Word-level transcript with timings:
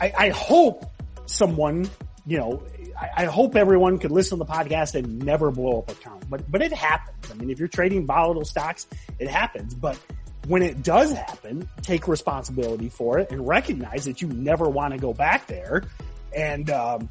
I, 0.00 0.12
I 0.16 0.28
hope 0.30 0.90
someone, 1.26 1.88
you 2.26 2.38
know, 2.38 2.62
I, 2.98 3.22
I, 3.22 3.24
hope 3.24 3.56
everyone 3.56 3.98
could 3.98 4.10
listen 4.10 4.38
to 4.38 4.44
the 4.44 4.50
podcast 4.50 4.94
and 4.94 5.20
never 5.24 5.50
blow 5.50 5.80
up 5.80 5.88
a 5.88 5.92
account, 5.92 6.28
but, 6.28 6.50
but 6.50 6.62
it 6.62 6.72
happens. 6.72 7.30
I 7.30 7.34
mean, 7.34 7.50
if 7.50 7.58
you're 7.58 7.68
trading 7.68 8.06
volatile 8.06 8.44
stocks, 8.44 8.86
it 9.18 9.28
happens, 9.28 9.74
but 9.74 9.98
when 10.46 10.62
it 10.62 10.82
does 10.82 11.12
happen, 11.12 11.68
take 11.82 12.06
responsibility 12.06 12.88
for 12.88 13.18
it 13.18 13.30
and 13.30 13.46
recognize 13.46 14.04
that 14.04 14.20
you 14.20 14.28
never 14.28 14.68
want 14.68 14.92
to 14.92 14.98
go 14.98 15.12
back 15.12 15.46
there. 15.46 15.84
And, 16.36 16.68
um, 16.70 17.08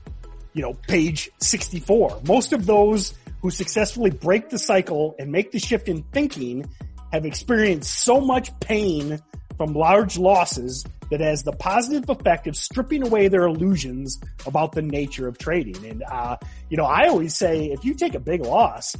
you 0.53 0.61
know, 0.61 0.73
page 0.73 1.31
64, 1.39 2.21
most 2.27 2.53
of 2.53 2.65
those 2.65 3.13
who 3.41 3.49
successfully 3.49 4.11
break 4.11 4.49
the 4.49 4.59
cycle 4.59 5.15
and 5.19 5.31
make 5.31 5.51
the 5.51 5.59
shift 5.59 5.89
in 5.89 6.03
thinking 6.03 6.69
have 7.11 7.25
experienced 7.25 7.91
so 7.91 8.21
much 8.21 8.57
pain 8.59 9.19
from 9.57 9.73
large 9.73 10.17
losses 10.17 10.85
that 11.13 11.21
has 11.21 11.43
the 11.43 11.51
positive 11.51 12.09
effect 12.09 12.47
of 12.47 12.55
stripping 12.55 13.05
away 13.05 13.27
their 13.27 13.43
illusions 13.43 14.19
about 14.47 14.71
the 14.71 14.81
nature 14.81 15.27
of 15.27 15.37
trading. 15.37 15.85
And, 15.85 16.01
uh, 16.01 16.37
you 16.71 16.77
know, 16.77 16.85
I 16.85 17.07
always 17.07 17.37
say 17.37 17.65
if 17.65 17.85
you 17.85 17.93
take 17.93 18.15
a 18.15 18.19
big 18.19 18.41
loss, 18.41 18.95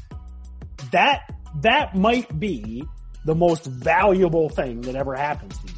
that, 0.91 1.23
that 1.61 1.95
might 1.95 2.39
be 2.39 2.83
the 3.25 3.33
most 3.33 3.65
valuable 3.65 4.49
thing 4.49 4.81
that 4.81 4.95
ever 4.95 5.15
happens 5.15 5.57
to 5.57 5.67
you. 5.67 5.73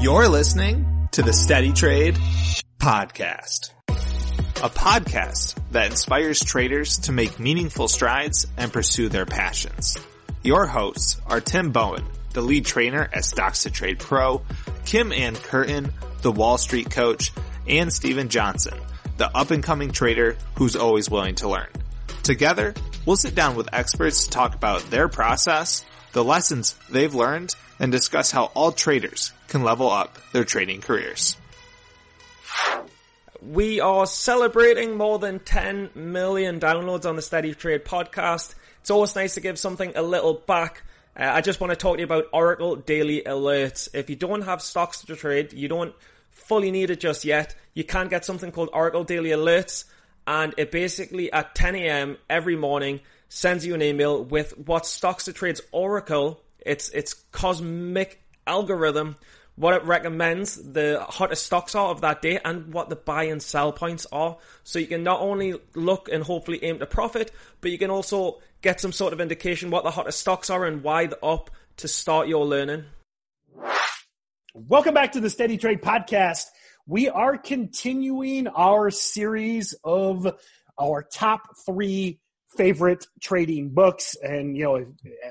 You're 0.00 0.26
listening 0.26 1.08
to 1.12 1.22
the 1.22 1.32
Steady 1.32 1.72
Trade 1.72 2.18
podcast 2.80 3.70
a 4.62 4.70
podcast 4.70 5.56
that 5.72 5.90
inspires 5.90 6.38
traders 6.38 6.98
to 6.98 7.10
make 7.10 7.40
meaningful 7.40 7.88
strides 7.88 8.46
and 8.56 8.72
pursue 8.72 9.08
their 9.08 9.26
passions. 9.26 9.98
Your 10.44 10.66
hosts 10.66 11.20
are 11.26 11.40
Tim 11.40 11.72
Bohen, 11.72 12.04
the 12.32 12.42
lead 12.42 12.64
trainer 12.64 13.08
at 13.12 13.24
Stocks 13.24 13.62
to 13.62 13.70
Trade 13.70 13.98
Pro, 13.98 14.42
Kim 14.84 15.12
Ann 15.12 15.36
Curtin, 15.36 15.92
the 16.22 16.32
Wall 16.32 16.58
Street 16.58 16.90
coach, 16.90 17.32
and 17.66 17.92
Stephen 17.92 18.28
Johnson, 18.28 18.78
the 19.16 19.34
up 19.36 19.50
and 19.50 19.62
coming 19.62 19.90
trader 19.90 20.36
who's 20.56 20.76
always 20.76 21.10
willing 21.10 21.34
to 21.36 21.48
learn. 21.48 21.68
Together, 22.22 22.74
we'll 23.06 23.16
sit 23.16 23.34
down 23.34 23.56
with 23.56 23.68
experts 23.72 24.24
to 24.24 24.30
talk 24.30 24.54
about 24.54 24.82
their 24.90 25.08
process, 25.08 25.84
the 26.12 26.24
lessons 26.24 26.76
they've 26.90 27.14
learned, 27.14 27.54
and 27.78 27.90
discuss 27.90 28.30
how 28.30 28.44
all 28.54 28.72
traders 28.72 29.32
can 29.48 29.64
level 29.64 29.90
up 29.90 30.18
their 30.32 30.44
trading 30.44 30.80
careers. 30.80 31.36
We 33.40 33.80
are 33.80 34.06
celebrating 34.06 34.96
more 34.96 35.18
than 35.18 35.40
10 35.40 35.90
million 35.96 36.60
downloads 36.60 37.06
on 37.06 37.16
the 37.16 37.22
Steady 37.22 37.54
Trade 37.54 37.84
podcast. 37.84 38.54
It's 38.80 38.90
always 38.90 39.16
nice 39.16 39.34
to 39.34 39.40
give 39.40 39.58
something 39.58 39.92
a 39.96 40.02
little 40.02 40.34
back. 40.34 40.84
Uh, 41.14 41.24
I 41.24 41.40
just 41.42 41.60
want 41.60 41.70
to 41.70 41.76
talk 41.76 41.94
to 41.94 42.00
you 42.00 42.04
about 42.04 42.28
Oracle 42.32 42.76
Daily 42.76 43.22
Alerts. 43.26 43.88
If 43.92 44.08
you 44.08 44.16
don't 44.16 44.42
have 44.42 44.62
stocks 44.62 45.02
to 45.02 45.16
trade, 45.16 45.52
you 45.52 45.68
don't 45.68 45.94
fully 46.30 46.70
need 46.70 46.90
it 46.90 47.00
just 47.00 47.24
yet, 47.24 47.54
you 47.74 47.84
can 47.84 48.08
get 48.08 48.24
something 48.24 48.50
called 48.50 48.70
Oracle 48.72 49.04
Daily 49.04 49.30
Alerts. 49.30 49.84
And 50.26 50.54
it 50.56 50.70
basically 50.70 51.30
at 51.32 51.54
10 51.54 51.74
a.m. 51.74 52.16
every 52.30 52.56
morning 52.56 53.00
sends 53.28 53.66
you 53.66 53.74
an 53.74 53.82
email 53.82 54.22
with 54.24 54.56
what 54.56 54.86
stocks 54.86 55.26
to 55.26 55.32
trade's 55.32 55.60
Oracle, 55.72 56.40
its, 56.64 56.88
its 56.90 57.14
cosmic 57.14 58.22
algorithm 58.46 59.16
what 59.54 59.74
it 59.74 59.84
recommends 59.84 60.56
the 60.56 61.04
hottest 61.08 61.44
stocks 61.44 61.74
are 61.74 61.90
of 61.90 62.00
that 62.00 62.22
day 62.22 62.40
and 62.44 62.72
what 62.72 62.88
the 62.88 62.96
buy 62.96 63.24
and 63.24 63.42
sell 63.42 63.72
points 63.72 64.06
are. 64.10 64.38
So 64.64 64.78
you 64.78 64.86
can 64.86 65.02
not 65.02 65.20
only 65.20 65.54
look 65.74 66.08
and 66.10 66.24
hopefully 66.24 66.64
aim 66.64 66.78
to 66.78 66.86
profit, 66.86 67.30
but 67.60 67.70
you 67.70 67.78
can 67.78 67.90
also 67.90 68.40
get 68.62 68.80
some 68.80 68.92
sort 68.92 69.12
of 69.12 69.20
indication 69.20 69.70
what 69.70 69.82
the 69.82 69.90
hottest 69.90 70.20
stocks 70.20 70.48
are 70.48 70.64
and 70.64 70.84
why 70.84 71.06
they're 71.06 71.24
up 71.24 71.50
to 71.76 71.88
start 71.88 72.28
your 72.28 72.46
learning. 72.46 72.84
Welcome 74.54 74.94
back 74.94 75.12
to 75.12 75.20
the 75.20 75.30
Steady 75.30 75.58
Trade 75.58 75.82
Podcast. 75.82 76.44
We 76.86 77.08
are 77.08 77.36
continuing 77.36 78.46
our 78.46 78.90
series 78.90 79.74
of 79.82 80.38
our 80.80 81.02
top 81.02 81.56
three 81.66 82.20
favorite 82.56 83.06
trading 83.20 83.70
books. 83.70 84.14
And, 84.22 84.56
you 84.56 84.64
know, 84.64 84.86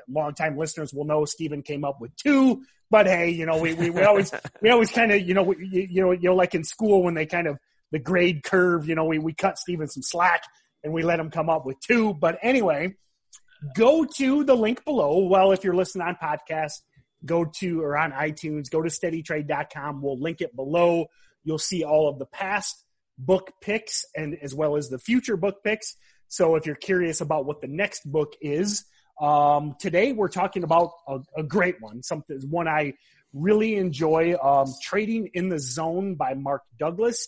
longtime 0.10 0.58
listeners 0.58 0.94
will 0.94 1.06
know 1.06 1.24
Stephen 1.24 1.62
came 1.62 1.86
up 1.86 2.02
with 2.02 2.14
two. 2.18 2.64
But 2.90 3.08
hey, 3.08 3.30
you 3.30 3.46
know, 3.46 3.62
we, 3.62 3.74
we, 3.74 3.90
we 3.92 4.02
always, 4.02 4.34
we 4.62 4.70
always 4.70 4.92
kind 4.92 5.12
of, 5.12 5.22
you 5.22 5.34
know, 5.34 5.54
you 5.54 6.02
know, 6.02 6.12
you 6.12 6.30
know, 6.30 6.36
like 6.36 6.54
in 6.54 6.66
school 6.66 7.04
when 7.04 7.14
they 7.14 7.26
kind 7.26 7.48
of, 7.48 7.58
the 7.92 8.00
grade 8.00 8.44
curve, 8.44 8.90
you 8.90 8.96
know, 8.96 9.06
we, 9.06 9.20
we 9.20 9.34
cut 9.34 9.58
Steven 9.58 9.88
some 9.88 10.04
slack 10.04 10.44
and 10.84 10.92
we 10.92 11.04
let 11.04 11.20
him 11.20 11.30
come 11.30 11.50
up 11.50 11.66
with 11.66 11.80
two. 11.80 12.14
But 12.14 12.38
anyway, 12.42 12.96
go 13.76 14.06
to 14.18 14.44
the 14.44 14.56
link 14.56 14.84
below. 14.86 15.20
Well, 15.20 15.52
if 15.52 15.64
you're 15.64 15.76
listening 15.76 16.08
on 16.08 16.16
podcast, 16.16 16.74
go 17.26 17.46
to, 17.46 17.82
or 17.82 17.98
on 17.98 18.12
iTunes, 18.12 18.70
go 18.70 18.82
to 18.82 18.90
steadytrade.com. 18.90 20.02
We'll 20.02 20.20
link 20.20 20.42
it 20.42 20.56
below. 20.56 21.08
You'll 21.44 21.60
see 21.60 21.84
all 21.84 22.10
of 22.10 22.20
the 22.20 22.26
past 22.26 22.84
book 23.18 23.52
picks 23.62 24.06
and 24.16 24.38
as 24.42 24.56
well 24.56 24.76
as 24.76 24.90
the 24.90 25.00
future 25.00 25.38
book 25.38 25.64
picks. 25.64 25.96
So 26.28 26.56
if 26.56 26.66
you're 26.66 26.76
curious 26.76 27.22
about 27.22 27.46
what 27.46 27.62
the 27.62 27.68
next 27.68 28.10
book 28.10 28.34
is, 28.42 28.86
um, 29.20 29.76
today 29.80 30.14
we're 30.14 30.30
talking 30.30 30.64
about 30.64 30.92
a, 31.08 31.20
a, 31.38 31.44
great 31.44 31.76
one, 31.80 32.02
something 32.02 32.42
one 32.50 32.68
I 32.68 32.94
really 33.34 33.76
enjoy. 33.76 34.36
Um, 34.42 34.74
Trading 34.82 35.30
in 35.34 35.50
the 35.50 35.60
Zone 35.60 36.16
by 36.16 36.34
Mark 36.34 36.64
Douglas. 36.80 37.28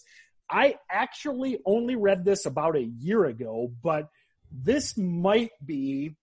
I 0.50 0.78
actually 0.90 1.60
only 1.66 1.96
read 1.96 2.26
this 2.26 2.46
about 2.46 2.76
a 2.76 2.84
year 2.84 3.26
ago, 3.26 3.72
but 3.84 4.10
this 4.52 4.98
might 4.98 5.52
be, 5.64 6.16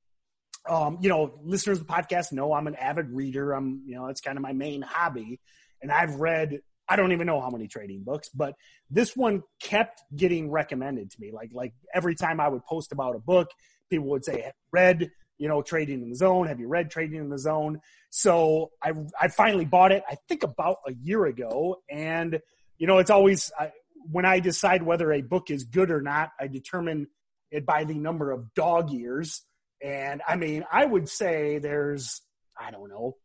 um, 0.69 0.98
you 1.00 1.09
know, 1.09 1.38
listeners 1.43 1.81
of 1.81 1.87
the 1.87 1.93
podcast 1.93 2.32
know 2.32 2.53
I'm 2.53 2.66
an 2.66 2.76
avid 2.76 3.10
reader. 3.10 3.53
I'm, 3.53 3.82
you 3.87 3.94
know, 3.94 4.06
it's 4.06 4.21
kind 4.21 4.37
of 4.37 4.43
my 4.43 4.53
main 4.53 4.82
hobby, 4.82 5.41
and 5.82 5.91
I've 5.91 6.16
read 6.16 6.60
I 6.88 6.97
don't 6.97 7.12
even 7.12 7.28
know 7.28 7.41
how 7.41 7.50
many 7.50 7.69
trading 7.69 8.03
books, 8.03 8.28
but 8.34 8.54
this 8.91 9.16
one 9.16 9.44
kept 9.62 10.03
getting 10.15 10.50
recommended 10.50 11.12
to 11.12 11.20
me. 11.20 11.31
Like 11.32 11.50
like 11.53 11.72
every 11.94 12.15
time 12.15 12.41
I 12.41 12.49
would 12.49 12.65
post 12.65 12.93
about 12.93 13.15
a 13.15 13.20
book, 13.20 13.49
people 13.88 14.09
would 14.09 14.25
say, 14.25 14.50
"Read 14.72 15.10
you 15.41 15.49
know, 15.49 15.62
Trading 15.62 16.03
in 16.03 16.10
the 16.10 16.16
Zone? 16.16 16.47
Have 16.47 16.60
you 16.60 16.69
read 16.69 16.91
Trading 16.91 17.19
in 17.19 17.31
the 17.31 17.38
Zone? 17.38 17.81
So 18.10 18.72
I, 18.82 18.93
I 19.19 19.28
finally 19.28 19.65
bought 19.65 19.91
it, 19.91 20.04
I 20.09 20.16
think 20.28 20.43
about 20.43 20.76
a 20.87 20.93
year 20.93 21.25
ago. 21.25 21.78
And, 21.91 22.41
you 22.76 22.87
know, 22.87 22.99
it's 22.99 23.10
always, 23.10 23.50
I, 23.59 23.72
when 24.12 24.26
I 24.26 24.41
decide 24.41 24.82
whether 24.82 25.10
a 25.10 25.22
book 25.22 25.50
is 25.50 25.65
good 25.65 25.91
or 25.91 26.03
not, 26.03 26.31
I 26.38 26.47
determine 26.47 27.06
it 27.50 27.65
by 27.65 27.84
the 27.84 27.94
number 27.94 28.31
of 28.31 28.53
dog 28.53 28.91
years. 28.91 29.43
And 29.83 30.23
I 30.27 30.37
mean, 30.37 30.65
I 30.71 30.85
would 30.85 31.09
say 31.09 31.59
there's, 31.59 32.21
I 32.59 32.71
don't 32.71 32.89
know, 32.89 33.17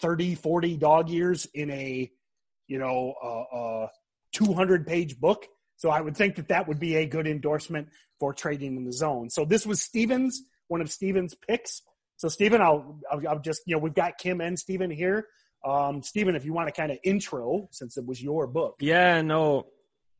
30, 0.00 0.34
40 0.34 0.76
dog 0.76 1.08
years 1.08 1.46
in 1.54 1.70
a, 1.70 2.10
you 2.66 2.78
know, 2.78 3.14
a, 3.22 3.56
uh, 3.56 3.88
200 4.32 4.86
page 4.86 5.18
book. 5.18 5.46
So 5.76 5.90
I 5.90 6.00
would 6.00 6.16
think 6.16 6.36
that 6.36 6.48
that 6.48 6.68
would 6.68 6.78
be 6.78 6.96
a 6.96 7.06
good 7.06 7.26
endorsement 7.26 7.88
for 8.18 8.32
trading 8.32 8.76
in 8.76 8.84
the 8.84 8.92
zone. 8.92 9.30
So 9.30 9.44
this 9.44 9.66
was 9.66 9.82
Stevens 9.82 10.42
one 10.68 10.80
of 10.80 10.90
Steven's 10.90 11.34
picks. 11.34 11.82
So 12.16 12.28
Steven, 12.28 12.60
I'll, 12.60 12.98
I'll, 13.28 13.38
just, 13.38 13.62
you 13.66 13.76
know, 13.76 13.80
we've 13.80 13.94
got 13.94 14.18
Kim 14.18 14.40
and 14.40 14.58
Steven 14.58 14.90
here. 14.90 15.26
Um, 15.64 16.02
Steven, 16.02 16.34
if 16.34 16.44
you 16.44 16.52
want 16.52 16.68
to 16.68 16.72
kind 16.72 16.92
of 16.92 16.98
intro, 17.04 17.68
since 17.72 17.96
it 17.96 18.06
was 18.06 18.22
your 18.22 18.46
book. 18.46 18.76
Yeah, 18.80 19.20
no, 19.22 19.66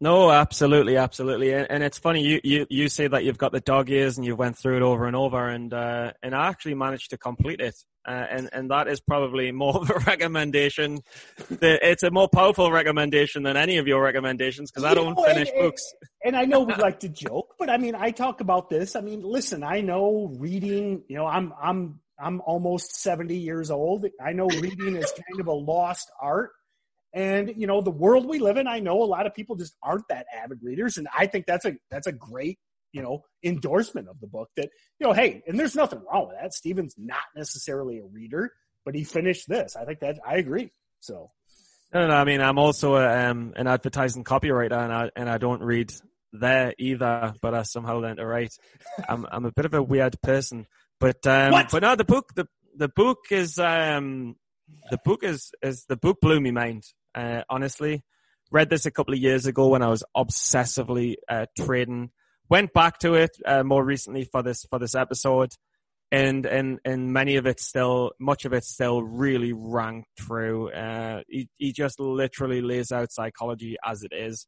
no, 0.01 0.31
absolutely, 0.31 0.97
absolutely. 0.97 1.53
And, 1.53 1.67
and, 1.71 1.83
it's 1.83 1.99
funny, 1.99 2.23
you, 2.23 2.41
you, 2.45 2.67
you 2.69 2.89
say 2.89 3.09
that 3.09 3.25
you've 3.25 3.39
got 3.39 3.53
the 3.53 3.61
dog 3.61 3.91
ears 3.91 4.17
and 4.17 4.27
you 4.27 4.37
went 4.37 4.59
through 4.59 4.77
it 4.77 4.83
over 4.83 5.07
and 5.07 5.17
over 5.17 5.49
and, 5.49 5.73
uh, 5.73 6.13
and 6.23 6.35
I 6.35 6.49
actually 6.49 6.75
managed 6.75 7.11
to 7.11 7.19
complete 7.19 7.61
it. 7.61 7.75
Uh, 8.07 8.25
and, 8.31 8.51
and 8.53 8.71
that 8.71 8.87
is 8.87 9.01
probably 9.01 9.51
more 9.51 9.77
of 9.81 9.91
a 9.91 9.99
recommendation. 10.07 11.01
it's 11.61 12.03
a 12.03 12.11
more 12.11 12.29
powerful 12.29 12.71
recommendation 12.71 13.43
than 13.43 13.57
any 13.57 13.79
of 13.79 13.87
your 13.87 14.03
recommendations 14.03 14.71
because 14.71 14.85
I 14.85 14.95
don't 14.95 15.17
know, 15.17 15.25
finish 15.25 15.49
and, 15.51 15.61
books. 15.61 15.93
And 16.25 16.37
I 16.37 16.45
know 16.45 16.61
we 16.61 16.75
like 16.75 17.01
to 17.01 17.09
joke, 17.09 17.55
but 17.59 17.71
I 17.71 17.79
mean, 17.79 17.95
I 17.95 18.11
talk 18.11 18.41
about 18.41 18.71
this. 18.71 18.97
I 18.97 19.01
mean, 19.01 19.23
listen, 19.23 19.65
I 19.65 19.81
know 19.81 20.31
reading, 20.39 21.03
you 21.09 21.17
know, 21.17 21.27
I'm, 21.27 21.53
I'm, 21.61 22.01
I'm 22.19 22.41
almost 22.43 22.97
70 22.97 23.37
years 23.37 23.71
old. 23.71 24.07
I 24.25 24.33
know 24.33 24.47
reading 24.47 24.97
is 24.97 25.13
kind 25.13 25.41
of 25.41 25.47
a 25.49 25.53
lost 25.53 26.11
art. 26.21 26.53
And, 27.17 27.55
you 27.57 27.67
know, 27.67 27.81
the 27.81 27.91
world 27.91 28.27
we 28.27 28.39
live 28.39 28.59
in, 28.59 28.69
I 28.69 28.79
know 28.79 29.03
a 29.03 29.05
lot 29.05 29.27
of 29.27 29.35
people 29.35 29.57
just 29.57 29.75
aren't 29.83 30.07
that 30.09 30.27
avid 30.33 30.63
readers. 30.63 30.99
And 30.99 31.09
I 31.17 31.27
think 31.27 31.47
that's 31.47 31.65
a, 31.65 31.77
that's 31.91 32.07
a 32.07 32.13
great 32.13 32.59
you 32.97 33.03
know, 33.03 33.23
endorsement 33.45 34.09
of 34.09 34.19
the 34.21 34.27
book 34.27 34.49
that, 34.57 34.71
you 34.99 35.07
know, 35.07 35.13
hey, 35.13 35.43
and 35.47 35.61
there's 35.61 35.77
nothing 35.77 36.01
wrong 36.11 36.29
with 36.29 36.37
that. 36.41 36.55
Steven's 36.55 36.95
not 36.97 37.25
necessarily 37.37 37.99
a 37.99 38.05
reader, 38.05 38.51
but 38.87 38.95
he 38.95 39.05
finished 39.05 39.47
this. 39.49 39.77
I 39.77 39.85
think 39.85 40.01
that 40.01 40.19
I 40.27 40.37
agree. 40.37 40.71
So. 41.01 41.31
No, 41.93 42.07
no, 42.07 42.15
I 42.15 42.25
mean, 42.25 42.41
I'm 42.41 42.59
also 42.59 42.97
a, 42.97 43.29
um, 43.29 43.53
an 43.55 43.67
advertising 43.67 44.25
copywriter 44.25 44.83
and 44.83 44.93
I, 44.93 45.11
and 45.15 45.29
I 45.29 45.37
don't 45.37 45.63
read 45.63 45.93
there 46.33 46.73
either, 46.79 47.35
but 47.43 47.55
I 47.55 47.65
somehow 47.65 47.99
learned 47.99 48.17
to 48.17 48.27
write. 48.27 48.55
I'm, 49.09 49.27
I'm 49.31 49.45
a 49.45 49.53
bit 49.53 49.67
of 49.67 49.75
a 49.75 49.83
weird 49.83 50.17
person, 50.23 50.67
but, 50.99 51.27
um, 51.27 51.53
what? 51.53 51.71
but 51.71 51.83
no, 51.83 51.97
the 51.97 52.05
book, 52.05 52.35
the, 52.35 52.49
the 52.77 52.89
book 52.89 53.27
is, 53.31 53.59
um, 53.59 54.37
the 54.91 54.99
book 55.05 55.23
is, 55.23 55.53
is 55.63 55.85
the 55.87 55.97
book 55.97 56.19
blew 56.23 56.41
me 56.41 56.51
mind, 56.51 56.85
uh, 57.17 57.43
honestly. 57.49 58.05
Read 58.53 58.71
this 58.71 58.87
a 58.87 58.93
couple 58.93 59.13
of 59.13 59.19
years 59.19 59.47
ago 59.47 59.67
when 59.67 59.83
I 59.83 59.89
was 59.89 60.05
obsessively, 60.17 61.17
uh, 61.29 61.47
trading 61.59 62.11
went 62.49 62.73
back 62.73 62.99
to 63.01 63.15
it 63.15 63.37
uh, 63.45 63.63
more 63.63 63.85
recently 63.85 64.25
for 64.25 64.43
this 64.43 64.65
for 64.71 64.79
this 64.79 64.95
episode. 64.95 65.53
and 66.13 66.47
and 66.47 66.79
and 66.85 67.13
many 67.13 67.35
of 67.35 67.47
it 67.47 67.59
still, 67.59 68.13
much 68.21 68.45
of 68.45 68.53
it 68.53 68.65
still 68.65 69.03
really 69.03 69.53
rang 69.53 70.05
true. 70.17 70.71
Uh, 70.71 71.23
he 71.29 71.49
he 71.57 71.73
just 71.73 71.99
literally 71.99 72.61
lays 72.61 72.93
out 72.93 73.13
psychology 73.13 73.77
as 73.85 74.05
it 74.05 74.13
is, 74.15 74.47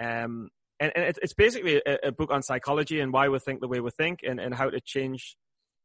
um, 0.00 0.48
and, 0.80 0.92
and 0.96 1.16
it's 1.22 1.34
basically 1.34 1.80
a, 1.86 2.08
a, 2.08 2.12
book 2.12 2.32
on 2.32 2.42
psychology 2.42 2.98
and 2.98 3.12
why 3.12 3.28
we 3.28 3.38
think 3.38 3.60
the 3.60 3.68
way 3.68 3.80
we 3.80 3.90
think, 3.90 4.20
and, 4.24 4.40
and 4.40 4.52
how 4.52 4.68
to 4.68 4.80
change 4.80 5.36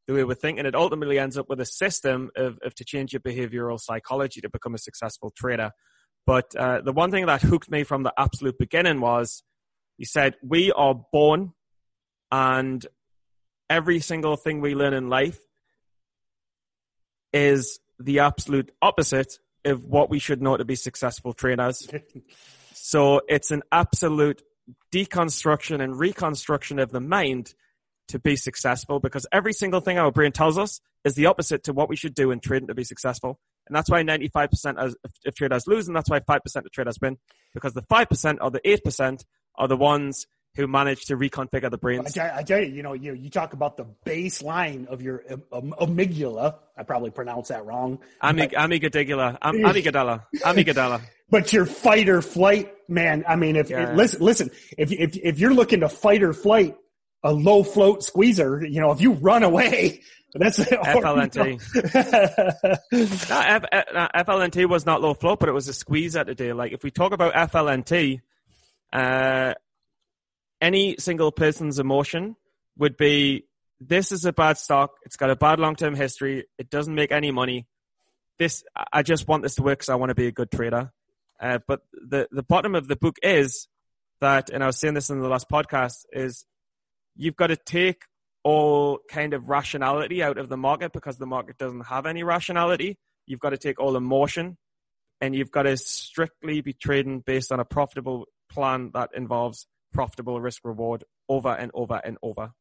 the 0.08 0.14
way 0.16 0.24
we 0.24 0.34
think, 0.34 0.58
and 0.58 0.68
it 0.68 0.74
ultimately 0.74 1.20
ends 1.20 1.38
up 1.38 1.48
with 1.48 1.62
a 1.62 1.66
system 1.66 2.32
of, 2.36 2.58
of 2.64 2.74
to 2.74 2.84
change 2.84 3.14
your 3.14 3.22
behavioral 3.22 3.80
psychology 3.80 4.42
to 4.42 4.50
become 4.50 4.74
a 4.74 4.80
successful 4.80 5.32
trader. 5.38 5.70
But 6.26 6.56
uh, 6.56 6.82
the 6.82 6.94
one 6.94 7.12
thing 7.12 7.26
that 7.26 7.42
hooked 7.42 7.70
me 7.70 7.84
from 7.84 8.04
the 8.04 8.14
absolute 8.18 8.58
beginning 8.58 9.02
was 9.02 9.44
he 9.98 10.06
said, 10.06 10.36
"We 10.44 10.72
are 10.72 10.96
born 11.12 11.54
and 12.32 12.86
every 13.70 14.00
single 14.00 14.36
thing 14.36 14.62
we 14.62 14.76
learn 14.76 14.94
in 14.94 15.10
life 15.10 15.40
is 17.34 17.80
the 18.00 18.20
absolute 18.20 18.72
opposite 18.82 19.40
of 19.66 19.84
what 19.86 20.10
we 20.10 20.20
should 20.20 20.42
know 20.42 20.58
to 20.58 20.66
be 20.66 20.76
successful 20.76 21.34
trainers. 21.34 21.88
so 22.74 23.22
it's 23.28 23.52
an 23.52 23.64
absolute 23.72 24.42
deconstruction 24.94 25.82
and 25.82 25.98
reconstruction 25.98 26.80
of 26.80 26.92
the 26.92 27.00
mind 27.00 27.54
to 28.08 28.20
be 28.20 28.36
successful 28.36 29.00
because 29.00 29.26
every 29.32 29.54
single 29.54 29.80
thing 29.80 29.98
our 29.98 30.12
brain 30.12 30.32
tells 30.32 30.58
us 30.58 30.82
is 31.06 31.16
the 31.16 31.28
opposite 31.28 31.64
to 31.64 31.74
what 31.74 31.90
we 31.90 31.96
should 31.96 32.14
do 32.14 32.32
in 32.32 32.40
trading 32.40 32.68
to 32.68 32.76
be 32.76 32.84
successful. 32.84 33.40
And 33.68 33.76
that's 33.76 33.90
why 33.90 34.04
95% 34.04 34.78
of, 34.78 34.96
traders 35.36 35.68
lose 35.68 35.88
and 35.88 35.96
that's 35.96 36.10
why 36.10 36.20
5% 36.20 36.56
of 36.56 36.72
traders 36.72 36.98
win 37.02 37.18
because 37.54 37.74
the 37.74 37.84
5% 37.84 38.38
or 38.42 38.52
the 38.52 38.60
8% 38.60 39.24
are 39.56 39.68
the 39.68 39.78
ones 39.78 40.28
who 40.56 40.68
managed 40.68 41.08
to 41.08 41.16
reconfigure 41.16 41.72
the 41.72 41.78
brains. 41.78 42.18
I, 42.18 42.40
I 42.40 42.44
tell 42.44 42.60
you, 42.60 42.68
you 42.68 42.84
know, 42.84 42.94
you 42.94 43.14
you 43.14 43.30
talk 43.30 43.54
about 43.54 43.78
the 43.78 43.86
baseline 44.06 44.88
of 44.88 45.02
your 45.02 45.24
um, 45.54 45.74
amygdala. 45.80 46.56
I 46.78 46.84
probably 46.84 47.10
pronounced 47.10 47.50
that 47.50 47.66
wrong. 47.66 48.00
Amig- 48.22 48.54
amygdala, 48.54 49.38
am- 49.42 49.56
amygdala, 49.60 50.26
amygdala. 50.40 51.02
But 51.30 51.54
your 51.54 51.66
fight 51.66 52.10
or 52.10 52.22
flight, 52.22 52.74
man. 52.90 53.24
I 53.28 53.38
mean, 53.38 53.56
if 53.56 53.70
yeah. 53.70 53.94
listen, 53.94 54.22
listen, 54.22 54.52
if 54.78 54.92
if 54.92 55.16
if 55.16 55.40
you're 55.40 55.54
looking 55.54 55.82
to 55.82 55.90
fight 55.90 56.24
or 56.24 56.34
flight, 56.34 56.76
a 57.24 57.32
low 57.32 57.64
float 57.64 58.04
squeezer, 58.04 58.66
you 58.66 58.82
know, 58.82 58.92
if 58.92 59.02
you 59.02 59.14
run 59.14 59.44
away, 59.44 60.02
that's 60.34 60.60
FLNT. 60.60 61.60
no, 63.30 63.40
F, 63.40 64.26
FLNT 64.26 64.66
was 64.70 64.86
not 64.86 65.02
low 65.02 65.14
float, 65.14 65.40
but 65.40 65.50
it 65.50 65.54
was 65.54 65.68
a 65.68 65.74
squeeze 65.74 66.16
at 66.16 66.28
the 66.28 66.36
day. 66.36 66.54
Like 66.54 66.72
if 66.72 66.84
we 66.84 66.92
talk 66.92 67.12
about 67.12 67.34
FLNT, 67.34 68.22
uh, 68.94 69.54
any 70.62 70.96
single 71.00 71.32
person's 71.32 71.80
emotion 71.80 72.36
would 72.78 72.96
be 72.98 73.46
this 73.80 74.12
is 74.12 74.26
a 74.26 74.32
bad 74.32 74.58
stock. 74.58 74.92
It's 75.04 75.18
got 75.18 75.32
a 75.32 75.36
bad 75.36 75.60
long 75.60 75.76
term 75.76 75.96
history. 75.96 76.46
It 76.58 76.70
doesn't 76.70 76.94
make 76.94 77.12
any 77.12 77.32
money. 77.32 77.68
This 78.38 78.64
I 78.92 79.04
just 79.04 79.28
want 79.28 79.44
this 79.44 79.56
to 79.56 79.64
work 79.64 79.80
because 79.80 79.90
I 79.90 79.96
want 79.96 80.10
to 80.10 80.16
be 80.16 80.28
a 80.28 80.32
good 80.32 80.52
trader. 80.52 80.92
Uh, 81.40 81.60
but 81.68 81.82
the 81.94 82.28
the 82.32 82.44
bottom 82.44 82.76
of 82.76 82.88
the 82.88 82.96
book 82.96 83.18
is 83.22 83.68
that, 84.22 84.50
and 84.50 84.64
I 84.64 84.68
was 84.68 84.80
saying 84.80 84.94
this 84.94 85.10
in 85.10 85.20
the 85.20 85.28
last 85.28 85.50
podcast, 85.50 86.06
is 86.14 86.46
you've 87.16 87.36
got 87.36 87.48
to 87.48 87.56
take 87.56 88.04
all 88.44 89.00
kind 89.10 89.34
of 89.34 89.50
rationality 89.50 90.24
out 90.24 90.38
of 90.38 90.50
the 90.50 90.58
market 90.58 90.92
because 90.94 91.18
the 91.18 91.26
market 91.26 91.58
doesn't 91.58 91.86
have 91.86 92.06
any 92.06 92.24
rationality. 92.24 92.98
You've 93.28 93.40
got 93.40 93.52
to 93.52 93.58
take 93.58 93.80
all 93.80 93.96
emotion 93.96 94.58
and 95.20 95.36
you've 95.36 95.52
got 95.52 95.64
to 95.64 95.78
strictly 95.78 96.62
be 96.62 96.74
trading 96.74 97.20
based 97.20 97.52
on 97.52 97.60
a 97.60 97.66
profitable 97.66 98.26
plan 98.50 98.92
that 98.94 99.12
involves 99.16 99.68
profitable 99.94 100.42
risk 100.42 100.66
reward 100.66 101.04
over 101.30 101.50
and 101.50 101.72
over 101.74 102.02
and 102.04 102.18
over. 102.24 102.52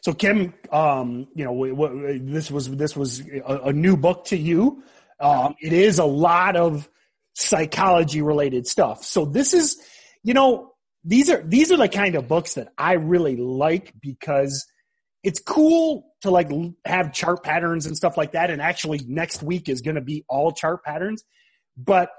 So 0.00 0.12
Kim, 0.12 0.54
um, 0.70 1.26
you 1.34 1.44
know, 1.44 2.18
this 2.18 2.50
was 2.50 2.70
this 2.70 2.96
was 2.96 3.20
a, 3.20 3.62
a 3.64 3.72
new 3.72 3.96
book 3.96 4.26
to 4.26 4.36
you. 4.36 4.84
Um, 5.18 5.56
it 5.60 5.72
is 5.72 5.98
a 5.98 6.04
lot 6.04 6.54
of 6.54 6.88
psychology 7.34 8.22
related 8.22 8.66
stuff. 8.66 9.04
So 9.04 9.24
this 9.24 9.52
is, 9.52 9.76
you 10.22 10.34
know, 10.34 10.72
these 11.04 11.30
are 11.30 11.42
these 11.42 11.72
are 11.72 11.76
the 11.76 11.88
kind 11.88 12.14
of 12.14 12.28
books 12.28 12.54
that 12.54 12.68
I 12.76 12.94
really 12.94 13.36
like 13.36 13.94
because 14.00 14.66
it's 15.22 15.40
cool 15.40 16.04
to 16.22 16.30
like 16.30 16.50
have 16.84 17.12
chart 17.12 17.42
patterns 17.42 17.86
and 17.86 17.96
stuff 17.96 18.16
like 18.16 18.32
that. 18.32 18.50
And 18.50 18.60
actually, 18.60 19.00
next 19.06 19.42
week 19.42 19.68
is 19.68 19.82
going 19.82 19.96
to 19.96 20.00
be 20.00 20.24
all 20.28 20.52
chart 20.52 20.84
patterns, 20.84 21.24
but 21.76 22.10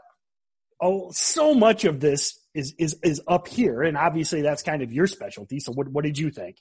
oh, 0.81 1.11
so 1.11 1.53
much 1.53 1.85
of 1.85 1.99
this 1.99 2.39
is 2.53 2.73
is 2.77 2.97
is 3.03 3.21
up 3.27 3.47
here, 3.47 3.83
and 3.83 3.97
obviously 3.97 4.41
that's 4.41 4.63
kind 4.63 4.81
of 4.81 4.91
your 4.91 5.07
specialty. 5.07 5.59
So, 5.59 5.71
what 5.71 5.89
what 5.89 6.03
did 6.03 6.17
you 6.17 6.31
think? 6.31 6.57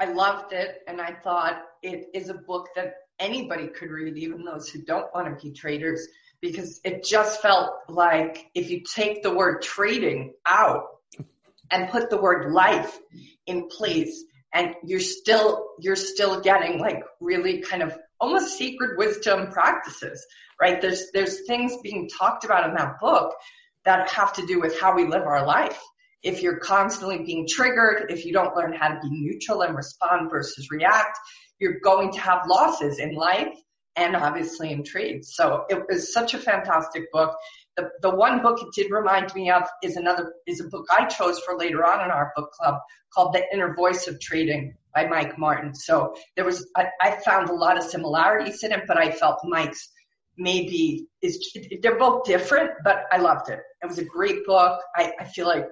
I 0.00 0.12
loved 0.12 0.52
it, 0.52 0.82
and 0.86 1.00
I 1.00 1.12
thought 1.12 1.62
it 1.82 2.06
is 2.14 2.28
a 2.28 2.34
book 2.34 2.68
that 2.76 2.94
anybody 3.18 3.68
could 3.68 3.90
read, 3.90 4.16
even 4.16 4.44
those 4.44 4.68
who 4.68 4.82
don't 4.82 5.12
want 5.14 5.26
to 5.26 5.44
be 5.44 5.52
traders, 5.52 6.06
because 6.40 6.80
it 6.84 7.04
just 7.04 7.42
felt 7.42 7.72
like 7.88 8.46
if 8.54 8.70
you 8.70 8.82
take 8.82 9.22
the 9.22 9.34
word 9.34 9.62
trading 9.62 10.34
out 10.46 10.84
and 11.70 11.90
put 11.90 12.10
the 12.10 12.20
word 12.20 12.52
life 12.52 12.98
in 13.46 13.68
place, 13.68 14.24
and 14.52 14.74
you're 14.84 15.00
still 15.00 15.66
you're 15.80 15.96
still 15.96 16.40
getting 16.40 16.78
like 16.78 17.02
really 17.20 17.60
kind 17.60 17.82
of 17.82 17.96
almost 18.20 18.56
secret 18.56 18.98
wisdom 18.98 19.50
practices, 19.50 20.24
right? 20.60 20.80
There's 20.80 21.10
there's 21.12 21.46
things 21.46 21.76
being 21.82 22.08
talked 22.08 22.44
about 22.44 22.68
in 22.68 22.74
that 22.76 22.98
book 23.00 23.34
that 23.84 24.10
have 24.10 24.32
to 24.34 24.46
do 24.46 24.60
with 24.60 24.78
how 24.80 24.94
we 24.94 25.06
live 25.06 25.22
our 25.22 25.46
life. 25.46 25.80
If 26.22 26.42
you're 26.42 26.58
constantly 26.58 27.22
being 27.24 27.46
triggered, 27.48 28.10
if 28.10 28.24
you 28.24 28.32
don't 28.32 28.56
learn 28.56 28.72
how 28.72 28.88
to 28.88 29.00
be 29.00 29.08
neutral 29.10 29.62
and 29.62 29.76
respond 29.76 30.30
versus 30.30 30.68
react, 30.70 31.16
you're 31.60 31.80
going 31.80 32.12
to 32.12 32.20
have 32.20 32.48
losses 32.48 32.98
in 32.98 33.14
life 33.14 33.54
and 33.96 34.14
obviously 34.14 34.72
in 34.72 34.84
trade. 34.84 35.24
So 35.24 35.64
it 35.68 35.84
was 35.88 36.12
such 36.12 36.34
a 36.34 36.38
fantastic 36.38 37.10
book. 37.12 37.36
The, 37.78 37.90
the 38.02 38.10
one 38.10 38.42
book 38.42 38.60
it 38.60 38.68
did 38.74 38.90
remind 38.90 39.32
me 39.36 39.52
of 39.52 39.62
is 39.84 39.94
another, 39.94 40.34
is 40.48 40.60
a 40.60 40.64
book 40.64 40.84
I 40.90 41.04
chose 41.04 41.38
for 41.38 41.56
later 41.56 41.84
on 41.84 42.04
in 42.04 42.10
our 42.10 42.32
book 42.34 42.50
club 42.50 42.74
called 43.14 43.32
The 43.32 43.44
Inner 43.52 43.72
Voice 43.72 44.08
of 44.08 44.20
Trading 44.20 44.74
by 44.96 45.06
Mike 45.06 45.38
Martin. 45.38 45.72
So 45.72 46.12
there 46.34 46.44
was, 46.44 46.68
I, 46.76 46.88
I 47.00 47.12
found 47.24 47.50
a 47.50 47.54
lot 47.54 47.78
of 47.78 47.84
similarities 47.84 48.64
in 48.64 48.72
it, 48.72 48.82
but 48.88 48.98
I 48.98 49.12
felt 49.12 49.38
Mike's 49.44 49.92
maybe 50.36 51.06
is 51.22 51.56
they're 51.80 51.98
both 51.98 52.24
different, 52.24 52.70
but 52.82 53.04
I 53.12 53.18
loved 53.18 53.48
it. 53.48 53.60
It 53.80 53.86
was 53.86 53.98
a 53.98 54.04
great 54.04 54.44
book. 54.44 54.80
I, 54.96 55.12
I 55.20 55.24
feel 55.24 55.46
like 55.46 55.68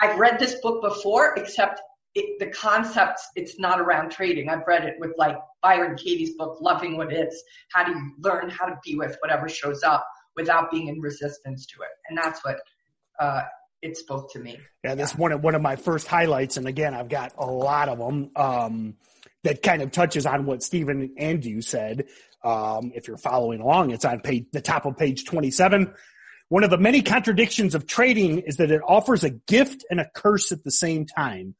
I've 0.00 0.20
read 0.20 0.38
this 0.38 0.60
book 0.60 0.82
before, 0.82 1.34
except 1.36 1.80
it, 2.14 2.38
the 2.38 2.46
concepts, 2.52 3.26
it's 3.34 3.58
not 3.58 3.80
around 3.80 4.10
trading. 4.10 4.48
I've 4.48 4.66
read 4.68 4.84
it 4.84 4.94
with 5.00 5.14
like 5.18 5.36
Byron 5.64 5.96
Katie's 5.96 6.36
book, 6.36 6.58
Loving 6.60 6.96
What 6.96 7.12
Is. 7.12 7.42
How 7.72 7.82
do 7.82 7.90
you 7.90 8.12
learn 8.20 8.50
how 8.50 8.66
to 8.66 8.78
be 8.84 8.94
with 8.94 9.16
whatever 9.20 9.48
shows 9.48 9.82
up 9.82 10.06
without 10.36 10.70
being 10.70 10.88
in 10.88 11.00
resistance 11.00 11.66
to 11.66 11.82
it? 11.82 11.90
And 12.08 12.18
that's 12.18 12.44
what 12.44 12.60
uh, 13.18 13.42
it 13.82 13.96
spoke 13.96 14.32
to 14.32 14.38
me. 14.38 14.58
Yeah, 14.84 14.94
that's 14.94 15.14
one 15.14 15.32
of 15.32 15.42
one 15.42 15.54
of 15.54 15.62
my 15.62 15.76
first 15.76 16.06
highlights. 16.06 16.56
And 16.56 16.66
again, 16.66 16.94
I've 16.94 17.08
got 17.08 17.32
a 17.38 17.46
lot 17.46 17.88
of 17.88 17.98
them 17.98 18.30
um, 18.36 18.94
that 19.44 19.62
kind 19.62 19.82
of 19.82 19.90
touches 19.90 20.26
on 20.26 20.46
what 20.46 20.62
Stephen 20.62 21.14
and 21.16 21.44
you 21.44 21.62
said. 21.62 22.06
Um, 22.44 22.92
if 22.94 23.08
you're 23.08 23.16
following 23.16 23.60
along, 23.60 23.90
it's 23.90 24.04
on 24.04 24.20
page, 24.20 24.46
the 24.52 24.60
top 24.60 24.86
of 24.86 24.96
page 24.96 25.24
27. 25.24 25.92
One 26.48 26.64
of 26.64 26.70
the 26.70 26.78
many 26.78 27.02
contradictions 27.02 27.74
of 27.74 27.86
trading 27.86 28.38
is 28.38 28.56
that 28.56 28.70
it 28.70 28.80
offers 28.86 29.22
a 29.22 29.30
gift 29.30 29.84
and 29.90 30.00
a 30.00 30.08
curse 30.14 30.50
at 30.50 30.64
the 30.64 30.70
same 30.70 31.04
time. 31.04 31.54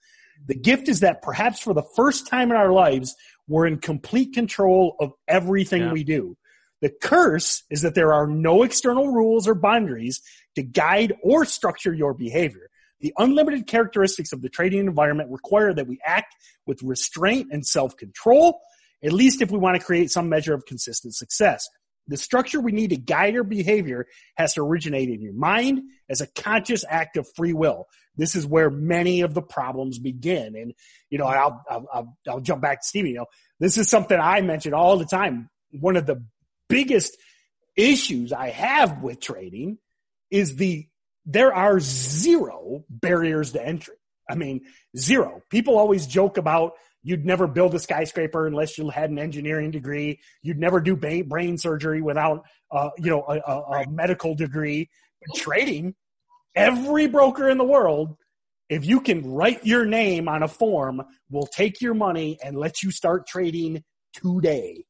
The 0.46 0.54
gift 0.54 0.88
is 0.88 1.00
that 1.00 1.20
perhaps 1.20 1.60
for 1.60 1.74
the 1.74 1.82
first 1.96 2.28
time 2.28 2.50
in 2.50 2.56
our 2.56 2.72
lives, 2.72 3.14
we're 3.48 3.66
in 3.66 3.78
complete 3.78 4.32
control 4.34 4.96
of 5.00 5.12
everything 5.26 5.82
yeah. 5.82 5.92
we 5.92 6.04
do. 6.04 6.36
The 6.80 6.90
curse 6.90 7.64
is 7.70 7.82
that 7.82 7.94
there 7.94 8.12
are 8.12 8.26
no 8.26 8.62
external 8.62 9.08
rules 9.08 9.48
or 9.48 9.54
boundaries 9.54 10.22
to 10.54 10.62
guide 10.62 11.14
or 11.22 11.44
structure 11.44 11.92
your 11.92 12.14
behavior. 12.14 12.70
The 13.00 13.12
unlimited 13.16 13.66
characteristics 13.66 14.32
of 14.32 14.42
the 14.42 14.48
trading 14.48 14.80
environment 14.80 15.30
require 15.30 15.72
that 15.74 15.86
we 15.86 15.98
act 16.04 16.34
with 16.66 16.82
restraint 16.82 17.48
and 17.52 17.66
self-control 17.66 18.60
at 19.02 19.12
least 19.12 19.42
if 19.42 19.50
we 19.50 19.58
want 19.58 19.78
to 19.78 19.84
create 19.84 20.10
some 20.10 20.28
measure 20.28 20.54
of 20.54 20.66
consistent 20.66 21.14
success. 21.14 21.68
The 22.08 22.16
structure 22.16 22.60
we 22.60 22.72
need 22.72 22.90
to 22.90 22.96
guide 22.96 23.36
our 23.36 23.44
behavior 23.44 24.06
has 24.36 24.54
to 24.54 24.62
originate 24.62 25.10
in 25.10 25.20
your 25.20 25.34
mind 25.34 25.82
as 26.08 26.20
a 26.20 26.26
conscious 26.26 26.84
act 26.88 27.16
of 27.18 27.28
free 27.36 27.52
will. 27.52 27.86
This 28.16 28.34
is 28.34 28.46
where 28.46 28.70
many 28.70 29.20
of 29.20 29.34
the 29.34 29.42
problems 29.42 29.98
begin. 29.98 30.56
And, 30.56 30.72
you 31.10 31.18
know, 31.18 31.26
I'll, 31.26 31.62
I'll, 31.70 32.16
I'll 32.26 32.40
jump 32.40 32.62
back 32.62 32.80
to 32.80 32.86
Stevie. 32.86 33.10
You 33.10 33.16
know, 33.16 33.26
this 33.60 33.76
is 33.76 33.90
something 33.90 34.18
I 34.18 34.40
mention 34.40 34.72
all 34.72 34.96
the 34.96 35.04
time. 35.04 35.50
One 35.70 35.96
of 35.96 36.06
the 36.06 36.24
biggest 36.68 37.16
issues 37.76 38.32
I 38.32 38.50
have 38.50 39.02
with 39.02 39.20
trading 39.20 39.78
is 40.30 40.56
the, 40.56 40.86
there 41.26 41.54
are 41.54 41.80
zero 41.80 42.84
barriers 42.88 43.52
to 43.52 43.64
entry. 43.64 43.94
I 44.28 44.34
mean, 44.34 44.62
zero. 44.96 45.42
People 45.50 45.78
always 45.78 46.06
joke 46.06 46.36
about, 46.36 46.74
You'd 47.04 47.24
never 47.24 47.46
build 47.46 47.74
a 47.74 47.78
skyscraper 47.78 48.46
unless 48.46 48.76
you 48.76 48.90
had 48.90 49.08
an 49.08 49.20
engineering 49.20 49.70
degree. 49.70 50.18
You'd 50.42 50.58
never 50.58 50.80
do 50.80 50.96
brain 50.96 51.56
surgery 51.56 52.02
without, 52.02 52.44
uh, 52.72 52.90
you 52.98 53.08
know, 53.08 53.24
a, 53.26 53.38
a, 53.38 53.60
a 53.60 53.88
medical 53.88 54.34
degree. 54.34 54.90
But 55.24 55.36
trading, 55.36 55.94
every 56.56 57.06
broker 57.06 57.48
in 57.48 57.56
the 57.56 57.64
world 57.64 58.16
if 58.68 58.84
you 58.84 59.00
can 59.00 59.32
write 59.32 59.64
your 59.64 59.86
name 59.86 60.28
on 60.28 60.42
a 60.42 60.48
form, 60.48 61.02
we'll 61.30 61.46
take 61.46 61.80
your 61.80 61.94
money 61.94 62.38
and 62.42 62.58
let 62.58 62.82
you 62.82 62.90
start 62.90 63.26
trading 63.26 63.82
today. 64.12 64.84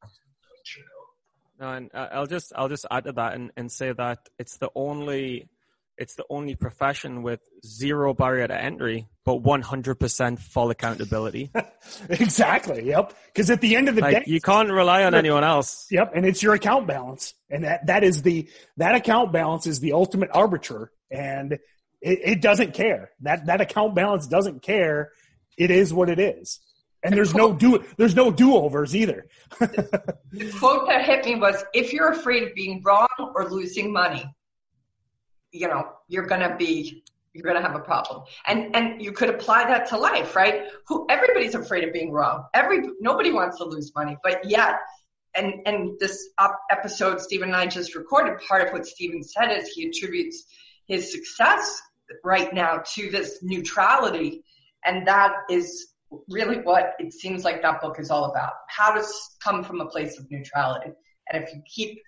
No, 1.61 1.73
and 1.73 1.91
uh, 1.93 2.09
I'll 2.13 2.27
just 2.27 2.53
I'll 2.55 2.69
just 2.69 2.87
add 2.91 3.05
to 3.05 3.13
that 3.13 3.35
and, 3.35 3.51
and 3.57 3.71
say 3.71 3.93
that 3.93 4.29
it's 4.39 4.59
the 4.59 4.71
only 4.75 5.49
it's 5.99 6.15
the 6.15 6.25
only 6.31 6.55
profession 6.55 7.23
with 7.25 7.41
zero 7.67 8.15
barrier 8.15 8.47
to 8.47 8.57
entry, 8.57 9.09
but 9.25 9.43
100% 9.43 10.39
full 10.39 10.71
accountability. 10.71 11.51
exactly. 12.09 12.87
Yep. 12.87 13.15
Because 13.27 13.51
at 13.51 13.61
the 13.61 13.75
end 13.75 13.89
of 13.89 13.97
the 13.97 14.03
like, 14.03 14.25
day, 14.25 14.31
you 14.31 14.41
can't 14.41 14.71
rely 14.71 15.03
on 15.03 15.17
anyone 15.17 15.43
else. 15.43 15.89
Yep. 15.91 16.13
And 16.15 16.25
it's 16.25 16.41
your 16.41 16.55
account 16.55 16.87
balance, 16.87 17.35
and 17.51 17.65
that 17.65 17.87
that 17.87 18.05
is 18.05 18.23
the 18.23 18.49
that 18.77 18.95
account 18.95 19.33
balance 19.33 19.67
is 19.67 19.81
the 19.81 19.93
ultimate 19.93 20.31
arbiter, 20.33 20.93
and 21.11 21.53
it, 21.53 21.61
it 22.01 22.41
doesn't 22.41 22.75
care. 22.75 23.11
That 23.23 23.47
that 23.47 23.61
account 23.61 23.97
balance 23.97 24.29
doesn't 24.29 24.63
care. 24.63 25.11
It 25.57 25.73
is 25.73 25.93
what 25.93 26.09
it 26.09 26.21
is. 26.21 26.61
And 27.03 27.15
there's 27.15 27.35
no 27.35 27.53
do 27.53 27.85
there's 27.97 28.15
no 28.15 28.31
do 28.31 28.57
overs 28.57 28.97
either. 28.97 29.27
the 29.61 30.53
quote 30.59 30.89
that 30.89 31.05
hit 31.05 31.25
me 31.25 31.37
was 31.37 31.65
if 31.73 31.93
you're 31.93 32.11
afraid 32.11 32.43
of 32.43 32.55
being 32.55 32.83
wrong 32.83 33.09
or 33.19 33.49
losing 33.49 33.93
money, 33.93 34.25
you 35.53 35.69
know, 35.69 35.89
you're 36.09 36.27
gonna 36.27 36.57
be 36.57 37.05
you're 37.35 37.45
gonna 37.45 37.67
have 37.67 37.77
a 37.77 37.81
problem. 37.81 38.25
And 38.47 38.75
and 38.75 39.01
you 39.01 39.13
could 39.13 39.29
apply 39.29 39.65
that 39.65 39.89
to 39.91 39.97
life, 39.99 40.35
right? 40.35 40.65
Who 40.89 41.07
everybody's 41.09 41.55
afraid 41.55 41.85
of 41.85 41.93
being 41.93 42.11
wrong. 42.11 42.47
Every 42.53 42.81
nobody 43.01 43.31
wants 43.31 43.59
to 43.59 43.65
lose 43.65 43.93
money, 43.95 44.17
but 44.25 44.49
yet 44.49 44.81
and 45.37 45.55
and 45.67 45.99
this 46.01 46.31
episode 46.71 47.21
Stephen 47.21 47.49
and 47.49 47.57
I 47.57 47.67
just 47.67 47.95
recorded, 47.95 48.41
part 48.47 48.67
of 48.67 48.73
what 48.73 48.87
Stephen 48.87 49.23
said 49.23 49.53
is 49.53 49.69
he 49.69 49.89
attributes 49.89 50.45
his 50.87 51.13
success 51.13 51.81
right 52.25 52.53
now 52.53 52.83
to 52.95 53.11
this 53.11 53.39
neutrality. 53.43 54.43
And 54.85 55.07
that 55.07 55.33
is 55.51 55.89
really 56.29 56.59
what 56.59 56.95
it 56.99 57.13
seems 57.13 57.45
like 57.45 57.63
that 57.63 57.81
book 57.81 57.99
is 57.99 58.11
all 58.11 58.25
about. 58.27 58.53
How 58.69 58.93
to 58.93 59.05
come 59.43 59.63
from 59.63 59.81
a 59.81 59.87
place 59.87 60.19
of 60.19 60.31
neutrality. 60.31 60.91
And 61.31 61.43
if 61.43 61.53
you 61.53 61.63
keep, 61.67 62.01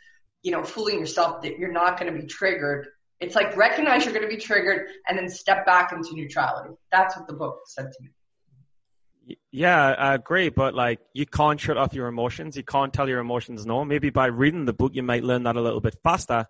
you 0.43 0.53
know, 0.53 0.63
fooling 0.65 0.99
yourself 0.99 1.43
that 1.43 1.59
you're 1.59 1.73
not 1.73 1.99
going 1.99 2.13
to 2.13 2.19
be 2.19 2.27
triggered, 2.27 2.87
it's 3.21 3.35
like 3.35 3.57
recognize 3.57 4.05
you're 4.05 4.15
going 4.15 4.29
to 4.29 4.35
be 4.35 4.41
triggered 4.41 4.89
and 5.07 5.19
then 5.19 5.29
step 5.29 5.67
back 5.67 5.93
into 5.93 6.15
neutrality. 6.15 6.75
That's 6.91 7.17
what 7.17 7.27
the 7.27 7.35
book 7.35 7.61
said 7.67 7.85
to 7.93 8.03
me. 8.03 9.37
Yeah, 9.53 9.95
I 9.99 10.15
agree. 10.15 10.49
But 10.49 10.75
like, 10.75 11.01
you 11.13 11.27
can't 11.27 11.61
shut 11.61 11.77
off 11.77 11.93
your 11.93 12.09
emotions. 12.09 12.57
You 12.57 12.65
can't 12.65 12.93
tell 12.93 13.09
your 13.09 13.21
emotions 13.21 13.67
no. 13.67 13.85
Maybe 13.85 14.11
by 14.11 14.27
reading 14.27 14.65
the 14.65 14.73
book, 14.73 14.93
you 14.95 15.03
might 15.03 15.23
learn 15.23 15.43
that 15.43 15.57
a 15.57 15.61
little 15.61 15.81
bit 15.81 15.97
faster. 16.03 16.47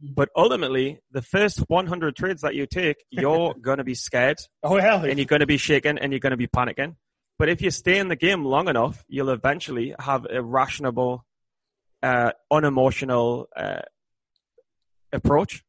But 0.00 0.28
ultimately, 0.36 1.00
the 1.12 1.22
first 1.22 1.60
100 1.68 2.16
trades 2.16 2.42
that 2.42 2.54
you 2.54 2.66
take, 2.66 2.96
you're 3.10 3.54
going 3.54 3.78
to 3.78 3.84
be 3.84 3.94
scared. 3.94 4.38
Oh, 4.62 4.76
yeah. 4.76 5.02
And 5.02 5.18
you're 5.18 5.26
going 5.26 5.40
to 5.40 5.46
be 5.46 5.56
shaken 5.56 5.98
and 5.98 6.12
you're 6.12 6.20
going 6.20 6.32
to 6.32 6.36
be 6.36 6.46
panicking. 6.46 6.96
But 7.38 7.48
if 7.48 7.62
you 7.62 7.70
stay 7.70 7.98
in 7.98 8.08
the 8.08 8.16
game 8.16 8.44
long 8.44 8.68
enough, 8.68 9.04
you'll 9.08 9.30
eventually 9.30 9.94
have 9.98 10.26
a 10.30 10.42
rational, 10.42 11.24
uh, 12.02 12.30
unemotional 12.50 13.48
uh, 13.56 13.82
approach. 15.12 15.64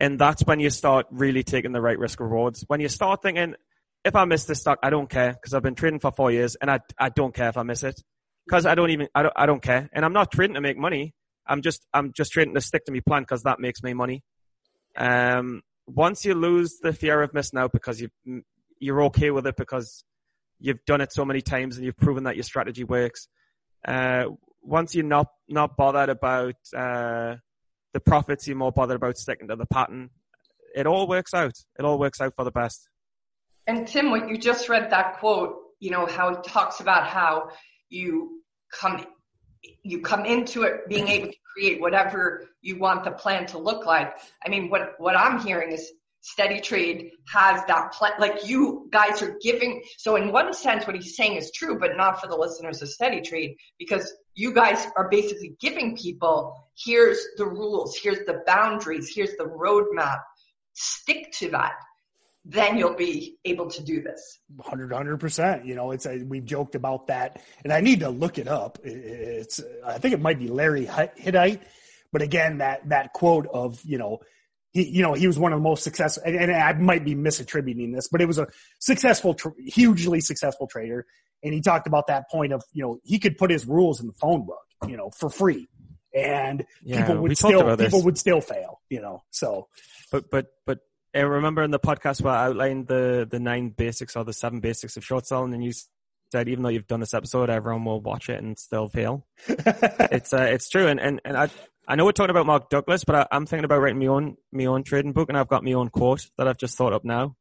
And 0.00 0.18
that's 0.18 0.42
when 0.42 0.60
you 0.60 0.70
start 0.70 1.06
really 1.10 1.42
taking 1.42 1.72
the 1.72 1.80
right 1.80 1.98
risk 1.98 2.20
rewards. 2.20 2.64
When 2.66 2.80
you 2.80 2.88
start 2.88 3.22
thinking, 3.22 3.54
if 4.04 4.14
I 4.14 4.24
miss 4.24 4.44
this 4.44 4.60
stock, 4.60 4.78
I 4.82 4.90
don't 4.90 5.08
care 5.08 5.32
because 5.32 5.54
I've 5.54 5.62
been 5.62 5.74
trading 5.74 6.00
for 6.00 6.10
four 6.10 6.30
years 6.30 6.56
and 6.56 6.70
I, 6.70 6.80
I 6.98 7.08
don't 7.08 7.34
care 7.34 7.48
if 7.48 7.56
I 7.56 7.62
miss 7.62 7.82
it 7.82 8.00
because 8.46 8.66
I 8.66 8.74
don't 8.74 8.90
even, 8.90 9.08
I 9.14 9.22
don't, 9.22 9.32
I 9.36 9.46
don't 9.46 9.62
care. 9.62 9.88
And 9.92 10.04
I'm 10.04 10.12
not 10.12 10.30
trading 10.30 10.54
to 10.54 10.60
make 10.60 10.76
money. 10.76 11.14
I'm 11.46 11.62
just 11.62 11.86
I'm 11.92 12.12
just 12.12 12.32
trying 12.32 12.54
to 12.54 12.60
stick 12.60 12.84
to 12.86 12.92
my 12.92 13.00
plan 13.06 13.22
because 13.22 13.42
that 13.42 13.60
makes 13.60 13.82
me 13.82 13.94
money. 13.94 14.22
Um, 14.96 15.62
once 15.86 16.24
you 16.24 16.34
lose 16.34 16.78
the 16.82 16.92
fear 16.92 17.22
of 17.22 17.34
missing 17.34 17.58
out 17.58 17.72
because 17.72 18.00
you 18.00 18.08
you're 18.78 19.04
okay 19.04 19.30
with 19.30 19.46
it 19.46 19.56
because 19.56 20.04
you've 20.58 20.84
done 20.86 21.00
it 21.00 21.12
so 21.12 21.24
many 21.24 21.40
times 21.40 21.76
and 21.76 21.84
you've 21.84 21.96
proven 21.96 22.24
that 22.24 22.36
your 22.36 22.44
strategy 22.44 22.84
works. 22.84 23.28
Uh, 23.86 24.24
once 24.62 24.94
you're 24.94 25.04
not 25.04 25.28
not 25.48 25.76
bothered 25.76 26.08
about 26.08 26.54
uh, 26.76 27.36
the 27.92 28.00
profits, 28.00 28.46
you're 28.46 28.56
more 28.56 28.72
bothered 28.72 28.96
about 28.96 29.18
sticking 29.18 29.48
to 29.48 29.56
the 29.56 29.66
pattern. 29.66 30.10
It 30.74 30.86
all 30.86 31.06
works 31.06 31.34
out. 31.34 31.54
It 31.78 31.84
all 31.84 31.98
works 31.98 32.20
out 32.20 32.34
for 32.34 32.44
the 32.44 32.50
best. 32.50 32.88
And 33.66 33.86
Tim, 33.86 34.10
what 34.10 34.28
you 34.28 34.36
just 34.36 34.68
read 34.68 34.90
that 34.90 35.18
quote, 35.18 35.56
you 35.80 35.90
know 35.90 36.06
how 36.06 36.30
he 36.30 36.36
talks 36.42 36.80
about 36.80 37.06
how 37.06 37.50
you 37.88 38.42
come 38.72 39.04
you 39.82 40.00
come 40.00 40.24
into 40.24 40.62
it 40.62 40.88
being 40.88 41.08
able 41.08 41.28
to 41.28 41.36
create 41.54 41.80
whatever 41.80 42.48
you 42.62 42.78
want 42.78 43.04
the 43.04 43.10
plan 43.10 43.46
to 43.46 43.58
look 43.58 43.86
like. 43.86 44.16
I 44.44 44.48
mean, 44.48 44.70
what, 44.70 44.94
what 44.98 45.16
I'm 45.16 45.40
hearing 45.40 45.72
is 45.72 45.92
steady 46.20 46.60
trade 46.60 47.10
has 47.32 47.62
that 47.66 47.92
plan, 47.92 48.12
like 48.18 48.48
you 48.48 48.88
guys 48.90 49.20
are 49.22 49.36
giving. 49.42 49.82
So 49.98 50.16
in 50.16 50.32
one 50.32 50.54
sense, 50.54 50.86
what 50.86 50.96
he's 50.96 51.16
saying 51.16 51.36
is 51.36 51.52
true, 51.52 51.78
but 51.78 51.96
not 51.96 52.20
for 52.20 52.28
the 52.28 52.36
listeners 52.36 52.80
of 52.80 52.88
steady 52.88 53.20
trade 53.20 53.56
because 53.78 54.12
you 54.34 54.52
guys 54.52 54.86
are 54.96 55.08
basically 55.08 55.54
giving 55.60 55.96
people, 55.96 56.68
here's 56.82 57.22
the 57.36 57.46
rules, 57.46 57.96
here's 57.96 58.24
the 58.26 58.42
boundaries, 58.46 59.12
here's 59.14 59.36
the 59.36 59.44
roadmap. 59.44 60.20
Stick 60.72 61.30
to 61.38 61.50
that 61.50 61.74
then 62.44 62.76
you'll 62.76 62.94
be 62.94 63.38
able 63.44 63.70
to 63.70 63.82
do 63.82 64.02
this. 64.02 64.40
100 64.56 65.18
percent. 65.18 65.64
You 65.64 65.74
know, 65.74 65.92
it's 65.92 66.06
a, 66.06 66.18
we've 66.18 66.44
joked 66.44 66.74
about 66.74 67.06
that, 67.06 67.42
and 67.62 67.72
I 67.72 67.80
need 67.80 68.00
to 68.00 68.10
look 68.10 68.38
it 68.38 68.48
up. 68.48 68.78
It's 68.84 69.60
I 69.84 69.98
think 69.98 70.14
it 70.14 70.20
might 70.20 70.38
be 70.38 70.48
Larry 70.48 70.88
Hittite, 71.16 71.62
but 72.12 72.22
again, 72.22 72.58
that 72.58 72.88
that 72.90 73.12
quote 73.12 73.46
of 73.52 73.80
you 73.84 73.98
know. 73.98 74.20
He, 74.70 74.88
you 74.88 75.02
know, 75.02 75.12
he 75.12 75.28
was 75.28 75.38
one 75.38 75.52
of 75.52 75.60
the 75.60 75.62
most 75.62 75.84
successful, 75.84 76.24
and, 76.26 76.34
and 76.34 76.50
I 76.50 76.72
might 76.72 77.04
be 77.04 77.14
misattributing 77.14 77.94
this, 77.94 78.08
but 78.10 78.20
it 78.20 78.26
was 78.26 78.38
a 78.38 78.48
successful, 78.80 79.34
tr- 79.34 79.50
hugely 79.56 80.20
successful 80.20 80.66
trader. 80.66 81.06
And 81.44 81.54
he 81.54 81.60
talked 81.60 81.86
about 81.86 82.08
that 82.08 82.28
point 82.28 82.52
of, 82.52 82.60
you 82.72 82.82
know, 82.82 82.98
he 83.04 83.20
could 83.20 83.38
put 83.38 83.52
his 83.52 83.68
rules 83.68 84.00
in 84.00 84.08
the 84.08 84.12
phone 84.14 84.44
book, 84.44 84.64
you 84.88 84.96
know, 84.96 85.10
for 85.16 85.30
free, 85.30 85.68
and 86.12 86.64
yeah, 86.82 87.06
people 87.06 87.22
would 87.22 87.38
still 87.38 87.76
people 87.76 88.02
would 88.02 88.18
still 88.18 88.40
fail, 88.40 88.80
you 88.90 89.00
know. 89.00 89.22
So, 89.30 89.68
but 90.10 90.28
but 90.28 90.46
but 90.66 90.80
I 91.14 91.20
remember 91.20 91.62
in 91.62 91.70
the 91.70 91.78
podcast 91.78 92.22
where 92.22 92.34
I 92.34 92.46
outlined 92.46 92.88
the, 92.88 93.26
the 93.30 93.38
nine 93.38 93.68
basics 93.70 94.16
or 94.16 94.24
the 94.24 94.32
seven 94.32 94.60
basics 94.60 94.96
of 94.96 95.04
short 95.04 95.26
selling, 95.26 95.54
and 95.54 95.64
you 95.64 95.72
said 96.32 96.48
even 96.48 96.64
though 96.64 96.70
you've 96.70 96.88
done 96.88 97.00
this 97.00 97.14
episode, 97.14 97.50
everyone 97.50 97.84
will 97.84 98.00
watch 98.00 98.28
it 98.28 98.42
and 98.42 98.58
still 98.58 98.88
fail. 98.88 99.24
it's 99.48 100.32
uh, 100.32 100.48
it's 100.50 100.68
true, 100.68 100.88
and 100.88 100.98
and, 100.98 101.20
and 101.24 101.36
I 101.36 101.50
I 101.86 101.94
know 101.94 102.04
we're 102.04 102.12
talking 102.12 102.30
about 102.30 102.46
Mark 102.46 102.68
Douglas, 102.68 103.04
but 103.04 103.28
I, 103.30 103.36
am 103.36 103.46
thinking 103.46 103.64
about 103.64 103.80
writing 103.80 104.00
my 104.00 104.06
own 104.06 104.36
my 104.52 104.64
own 104.64 104.82
trading 104.82 105.12
book, 105.12 105.28
and 105.28 105.38
I've 105.38 105.48
got 105.48 105.62
my 105.62 105.72
own 105.74 105.88
quote 105.88 106.28
that 106.36 106.48
I've 106.48 106.58
just 106.58 106.76
thought 106.76 106.92
up 106.92 107.04
now. 107.04 107.36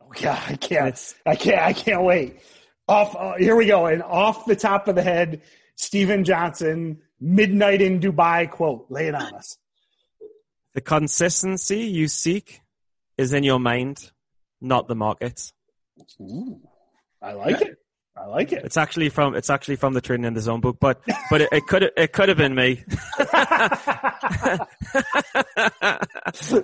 Oh 0.00 0.10
yeah, 0.18 0.42
I 0.48 0.56
can't, 0.56 1.14
I 1.24 1.36
can't, 1.36 1.62
I 1.62 1.72
can't 1.72 2.02
wait. 2.02 2.40
Off, 2.88 3.14
uh, 3.14 3.34
here 3.38 3.54
we 3.54 3.66
go, 3.66 3.86
and 3.86 4.02
off 4.02 4.46
the 4.46 4.56
top 4.56 4.88
of 4.88 4.96
the 4.96 5.02
head, 5.02 5.42
Stephen 5.76 6.24
Johnson, 6.24 7.02
"Midnight 7.20 7.82
in 7.82 8.00
Dubai" 8.00 8.50
quote. 8.50 8.86
Lay 8.88 9.06
it 9.06 9.14
on 9.14 9.34
us. 9.34 9.56
The 10.74 10.80
consistency 10.80 11.80
you 11.80 12.08
seek 12.08 12.62
is 13.18 13.32
in 13.32 13.44
your 13.44 13.58
mind, 13.58 14.10
not 14.60 14.88
the 14.88 14.94
markets. 14.94 15.52
Ooh, 16.20 16.60
I 17.20 17.32
like 17.32 17.60
yeah. 17.60 17.68
it. 17.68 17.78
I 18.14 18.26
like 18.26 18.52
it. 18.52 18.62
It's 18.64 18.76
actually 18.76 19.08
from 19.08 19.34
it's 19.34 19.48
actually 19.48 19.76
from 19.76 19.94
the 19.94 20.02
Trading 20.02 20.26
in 20.26 20.34
the 20.34 20.42
Zone 20.42 20.60
book, 20.60 20.76
but 20.78 21.00
but 21.30 21.40
it, 21.40 21.48
it 21.50 21.66
could 21.66 21.90
it 21.96 22.12
could 22.12 22.28
have 22.28 22.36
been 22.36 22.54
me. 22.54 22.84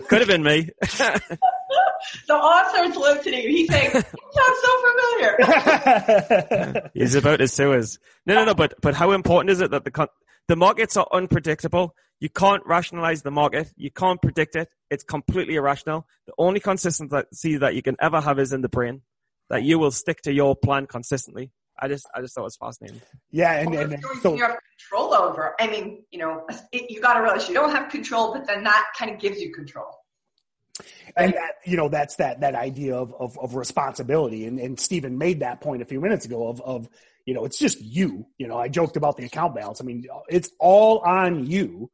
could 0.09 0.21
have 0.21 0.29
been 0.29 0.43
me. 0.43 0.69
the 0.83 2.35
author's 2.35 2.97
listening. 2.97 3.49
He's 3.49 3.71
saying, 3.71 3.93
"Sounds 3.93 4.05
so 4.63 4.83
familiar." 4.91 6.91
He's 6.95 7.15
about 7.15 7.39
to 7.39 7.49
sue 7.49 7.73
us. 7.73 7.97
No, 8.27 8.35
no, 8.35 8.45
no. 8.45 8.53
But 8.55 8.75
but 8.83 8.95
how 8.95 9.13
important 9.13 9.51
is 9.51 9.63
it 9.63 9.71
that 9.71 9.85
the 9.85 10.09
the 10.49 10.57
markets 10.57 10.99
are 10.99 11.09
unpredictable? 11.11 11.95
You 12.21 12.29
can't 12.29 12.65
rationalize 12.67 13.23
the 13.23 13.31
market. 13.31 13.73
You 13.77 13.91
can't 13.91 14.21
predict 14.21 14.57
it. 14.57 14.69
It's 14.91 15.05
completely 15.05 15.55
irrational. 15.55 16.07
The 16.27 16.33
only 16.39 16.61
consistency 16.61 17.57
that 17.59 17.75
you 17.75 17.83
can 17.83 17.97
ever 18.01 18.21
have 18.21 18.39
is 18.39 18.53
in 18.53 18.61
the 18.61 18.69
brain 18.69 19.03
that 19.51 19.63
you 19.63 19.79
will 19.79 19.91
stick 19.91 20.23
to 20.23 20.33
your 20.33 20.57
plan 20.57 20.87
consistently. 20.87 21.53
I 21.81 21.87
just, 21.87 22.09
I 22.13 22.21
just 22.21 22.35
thought 22.35 22.41
it 22.41 22.45
was 22.45 22.57
fascinating. 22.57 23.01
Yeah. 23.31 23.53
And, 23.53 23.73
and, 23.75 23.93
and 23.95 24.05
so, 24.21 24.35
you 24.35 24.43
have 24.43 24.59
control 24.91 25.15
over. 25.15 25.55
I 25.61 25.69
mean, 25.69 26.03
you 26.11 26.19
know, 26.19 26.45
it, 26.73 26.91
you 26.91 27.01
got 27.01 27.15
to 27.15 27.21
realize 27.21 27.49
you 27.49 27.55
don't 27.55 27.71
have 27.71 27.89
control, 27.89 28.33
but 28.33 28.47
then 28.49 28.65
that 28.65 28.85
kind 28.99 29.13
of 29.13 29.21
gives 29.21 29.41
you 29.41 29.53
control. 29.53 29.95
And 31.17 31.35
that, 31.35 31.53
you 31.65 31.77
know, 31.77 31.89
that's 31.89 32.17
that, 32.17 32.41
that 32.41 32.55
idea 32.57 32.97
of, 32.97 33.15
of, 33.19 33.39
of 33.39 33.55
responsibility. 33.55 34.45
And, 34.45 34.59
and 34.59 34.79
Stephen 34.79 35.19
made 35.19 35.41
that 35.41 35.61
point 35.61 35.83
a 35.83 35.85
few 35.85 36.01
minutes 36.01 36.25
ago 36.25 36.49
of, 36.49 36.61
of, 36.63 36.89
you 37.25 37.35
know, 37.35 37.45
it's 37.45 37.59
just 37.59 37.81
you, 37.81 38.27
you 38.39 38.49
know, 38.49 38.57
I 38.59 38.69
joked 38.69 38.97
about 38.97 39.17
the 39.17 39.25
account 39.25 39.55
balance. 39.55 39.81
I 39.81 39.85
mean, 39.85 40.05
it's 40.29 40.51
all 40.59 40.99
on 40.99 41.47
you 41.47 41.91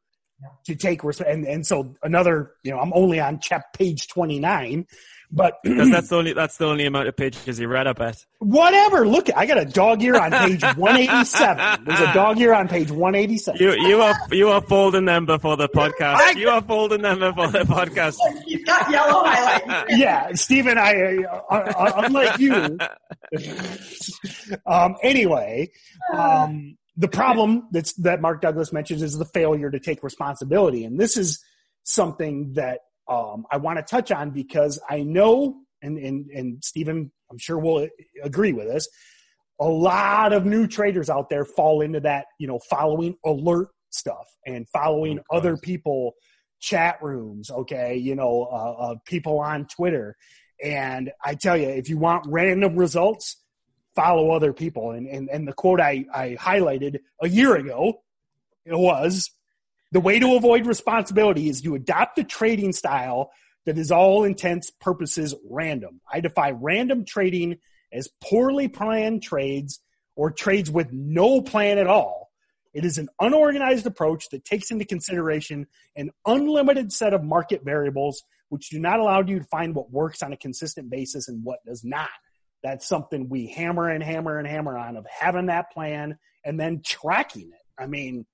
to 0.65 0.75
take 0.75 1.03
respect. 1.03 1.29
And, 1.29 1.45
and 1.45 1.65
so 1.65 1.95
another, 2.03 2.51
you 2.63 2.71
know, 2.71 2.79
I'm 2.79 2.91
only 2.93 3.19
on 3.19 3.39
chap 3.39 3.73
page 3.73 4.07
29 4.07 4.85
But 5.31 5.55
Because 5.63 5.89
that's 5.91 6.09
the 6.09 6.17
only 6.17 6.33
that's 6.33 6.57
the 6.57 6.65
only 6.65 6.85
amount 6.85 7.07
of 7.07 7.17
pages 7.17 7.59
you 7.59 7.67
read. 7.67 7.87
I 7.87 7.93
bet. 7.93 8.25
whatever. 8.39 9.07
Look, 9.07 9.29
I 9.35 9.45
got 9.45 9.57
a 9.57 9.65
dog 9.65 10.03
ear 10.03 10.15
on 10.15 10.31
page 10.31 10.61
187. 10.75 11.85
There's 11.85 11.99
a 11.99 12.13
dog 12.13 12.39
ear 12.39 12.53
on 12.53 12.67
page 12.67 12.91
187. 12.91 13.61
You 13.61 13.87
you 13.87 14.01
are 14.01 14.15
you 14.31 14.49
are 14.49 14.61
folding 14.61 15.05
them 15.05 15.25
before 15.25 15.57
the 15.57 15.67
podcast. 15.69 16.35
You 16.35 16.49
are 16.49 16.61
folding 16.61 17.01
them 17.01 17.19
before 17.19 17.47
the 17.47 17.59
podcast. 17.59 18.17
He's 18.45 18.63
got 18.63 18.89
yellow 18.91 19.23
highlights. 19.25 19.85
yeah, 19.97 20.31
Stephen, 20.33 20.77
I 20.77 21.23
uh, 21.23 21.41
uh, 21.49 21.91
unlike 22.05 22.39
you. 22.39 22.53
um, 24.65 24.95
anyway, 25.01 25.71
um, 26.13 26.77
the 26.97 27.07
problem 27.07 27.67
that's 27.71 27.93
that 27.93 28.21
Mark 28.21 28.41
Douglas 28.41 28.71
mentions 28.71 29.01
is 29.01 29.17
the 29.17 29.25
failure 29.25 29.69
to 29.69 29.79
take 29.79 30.03
responsibility, 30.03 30.85
and 30.85 30.99
this 30.99 31.17
is 31.17 31.43
something 31.83 32.53
that 32.53 32.79
um, 33.07 33.45
I 33.51 33.57
want 33.57 33.77
to 33.77 33.83
touch 33.83 34.11
on 34.11 34.31
because 34.31 34.79
I 34.89 35.03
know, 35.03 35.57
and 35.81 35.97
and 35.97 36.29
and 36.31 36.63
Stephen, 36.63 37.11
I'm 37.29 37.37
sure 37.37 37.59
will 37.59 37.87
agree 38.23 38.53
with 38.53 38.67
this. 38.67 38.87
A 39.59 39.67
lot 39.67 40.33
of 40.33 40.45
new 40.45 40.67
traders 40.67 41.09
out 41.09 41.29
there 41.29 41.45
fall 41.45 41.81
into 41.81 42.01
that, 42.01 42.25
you 42.39 42.47
know, 42.47 42.59
following 42.69 43.15
alert 43.25 43.69
stuff 43.89 44.27
and 44.45 44.67
following 44.69 45.19
other 45.31 45.55
people 45.55 46.13
chat 46.59 46.97
rooms, 47.01 47.49
okay, 47.51 47.95
you 47.95 48.15
know, 48.15 48.47
uh, 48.51 48.71
uh, 48.71 48.95
people 49.05 49.39
on 49.39 49.67
Twitter. 49.67 50.15
And 50.63 51.11
I 51.23 51.35
tell 51.35 51.55
you, 51.55 51.69
if 51.69 51.89
you 51.89 51.97
want 51.97 52.25
random 52.27 52.75
results, 52.75 53.37
follow 53.95 54.31
other 54.31 54.53
people. 54.53 54.91
And, 54.91 55.07
and, 55.07 55.29
and 55.29 55.47
the 55.47 55.53
quote 55.53 55.79
I, 55.79 56.05
I 56.13 56.37
highlighted 56.39 56.99
a 57.21 57.27
year 57.27 57.55
ago, 57.55 58.01
it 58.65 58.77
was 58.77 59.31
the 59.91 59.99
way 59.99 60.19
to 60.19 60.35
avoid 60.35 60.65
responsibility 60.65 61.49
is 61.49 61.61
to 61.61 61.75
adopt 61.75 62.17
a 62.19 62.23
trading 62.23 62.73
style 62.73 63.31
that 63.65 63.77
is 63.77 63.91
all 63.91 64.23
intents 64.23 64.71
purposes 64.71 65.33
random. 65.49 66.01
I 66.11 66.19
defy 66.19 66.51
random 66.51 67.05
trading 67.05 67.57
as 67.91 68.09
poorly 68.21 68.67
planned 68.67 69.23
trades 69.23 69.79
or 70.15 70.31
trades 70.31 70.69
with 70.69 70.91
no 70.91 71.41
plan 71.41 71.77
at 71.77 71.87
all. 71.87 72.29
It 72.73 72.83
is 72.83 72.97
an 72.97 73.07
unorganized 73.21 73.85
approach 73.85 74.29
that 74.31 74.43
takes 74.43 74.69
into 74.69 74.85
consideration 74.85 75.67
an 75.95 76.11
unlimited 76.25 76.91
set 76.91 77.13
of 77.13 77.23
market 77.23 77.63
variables 77.63 78.21
which 78.49 78.69
do 78.69 78.79
not 78.79 78.99
allow 78.99 79.21
you 79.21 79.39
to 79.39 79.45
find 79.45 79.73
what 79.73 79.91
works 79.91 80.21
on 80.21 80.33
a 80.33 80.37
consistent 80.37 80.89
basis 80.89 81.27
and 81.27 81.43
what 81.43 81.59
does 81.65 81.83
not. 81.83 82.09
That's 82.65 82.87
something 82.87 83.29
we 83.29 83.45
hammer 83.45 83.89
and 83.89 84.03
hammer 84.03 84.39
and 84.39 84.47
hammer 84.47 84.75
on 84.75 84.97
of 84.97 85.05
having 85.05 85.45
that 85.47 85.71
plan 85.71 86.17
and 86.43 86.59
then 86.59 86.81
tracking 86.83 87.51
it. 87.53 87.81
I 87.81 87.85
mean, 87.85 88.25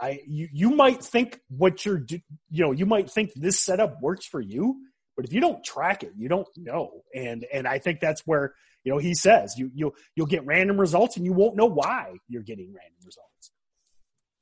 I 0.00 0.18
you 0.26 0.48
you 0.52 0.70
might 0.70 1.00
think 1.00 1.38
what 1.48 1.86
you're 1.86 2.04
you 2.10 2.64
know 2.64 2.72
you 2.72 2.86
might 2.86 3.08
think 3.08 3.30
this 3.36 3.60
setup 3.60 4.02
works 4.02 4.26
for 4.26 4.40
you, 4.40 4.80
but 5.16 5.24
if 5.26 5.32
you 5.32 5.40
don't 5.40 5.62
track 5.62 6.02
it, 6.02 6.10
you 6.16 6.28
don't 6.28 6.48
know. 6.56 7.02
And 7.14 7.46
and 7.52 7.68
I 7.68 7.78
think 7.78 8.00
that's 8.00 8.22
where 8.26 8.52
you 8.82 8.90
know 8.90 8.98
he 8.98 9.14
says 9.14 9.54
you 9.56 9.70
you 9.72 9.92
you'll 10.16 10.26
get 10.26 10.44
random 10.44 10.76
results 10.76 11.16
and 11.16 11.24
you 11.24 11.32
won't 11.32 11.54
know 11.54 11.66
why 11.66 12.16
you're 12.28 12.42
getting 12.42 12.74
random 12.74 12.98
results. 13.04 13.52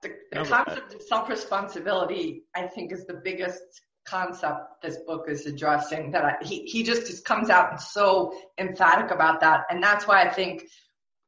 The, 0.00 0.14
the 0.32 0.48
concept 0.48 0.94
of 0.94 1.02
self-responsibility, 1.02 2.44
I 2.56 2.68
think, 2.68 2.90
is 2.90 3.04
the 3.04 3.20
biggest 3.22 3.82
concept 4.06 4.82
this 4.82 4.98
book 5.06 5.26
is 5.28 5.46
addressing. 5.46 6.10
That 6.10 6.24
I, 6.24 6.34
he 6.42 6.64
he 6.64 6.82
just, 6.82 7.06
just 7.06 7.24
comes 7.24 7.50
out 7.50 7.70
and 7.70 7.80
so 7.80 8.34
emphatic 8.58 9.10
about 9.10 9.40
that, 9.40 9.64
and 9.70 9.82
that's 9.82 10.06
why 10.06 10.22
I 10.22 10.30
think 10.30 10.64